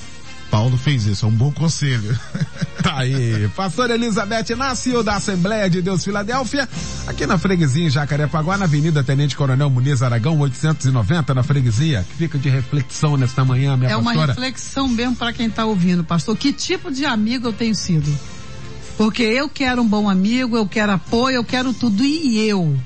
[0.50, 2.18] Paulo fez isso, é um bom conselho.
[2.86, 6.70] Tá aí, pastor Elizabeth Inácio da Assembleia de Deus Filadélfia,
[7.08, 12.16] aqui na freguesia em Jacarepaguá, na Avenida Tenente Coronel Muniz Aragão, 890 na freguesia, que
[12.16, 14.16] fica de reflexão nesta manhã, minha é pastora.
[14.16, 16.38] É uma reflexão mesmo para quem está ouvindo, pastor.
[16.38, 18.16] Que tipo de amigo eu tenho sido?
[18.98, 22.04] Porque eu quero um bom amigo, eu quero apoio, eu quero tudo.
[22.04, 22.78] E eu?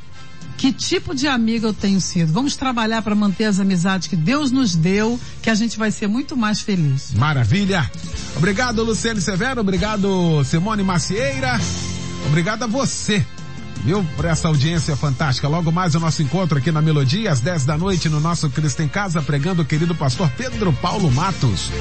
[0.60, 2.34] Que tipo de amigo eu tenho sido?
[2.34, 6.08] Vamos trabalhar para manter as amizades que Deus nos deu, que a gente vai ser
[6.08, 7.14] muito mais feliz.
[7.14, 7.90] Maravilha!
[8.36, 9.62] Obrigado, Luciane Severo.
[9.62, 11.58] Obrigado, Simone Macieira.
[12.28, 13.26] Obrigado a você
[13.86, 14.06] viu?
[14.18, 15.48] Por essa audiência fantástica.
[15.48, 18.82] Logo mais o nosso encontro aqui na Melodia, às 10 da noite, no nosso Cristo
[18.82, 21.72] em Casa, pregando o querido pastor Pedro Paulo Matos.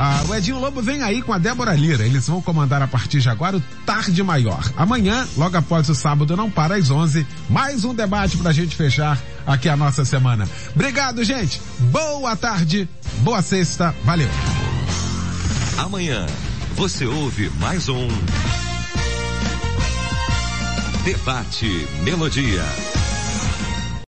[0.00, 2.06] Ah, o Edinho Lobo vem aí com a Débora Lira.
[2.06, 4.62] Eles vão comandar a partir de agora o Tarde Maior.
[4.76, 9.18] Amanhã, logo após o sábado, não para às 11, mais um debate pra gente fechar
[9.44, 10.48] aqui a nossa semana.
[10.72, 11.60] Obrigado, gente.
[11.90, 12.88] Boa tarde,
[13.22, 14.30] boa sexta, valeu.
[15.76, 16.24] Amanhã,
[16.76, 18.06] você ouve mais um
[21.04, 22.62] Debate Melodia.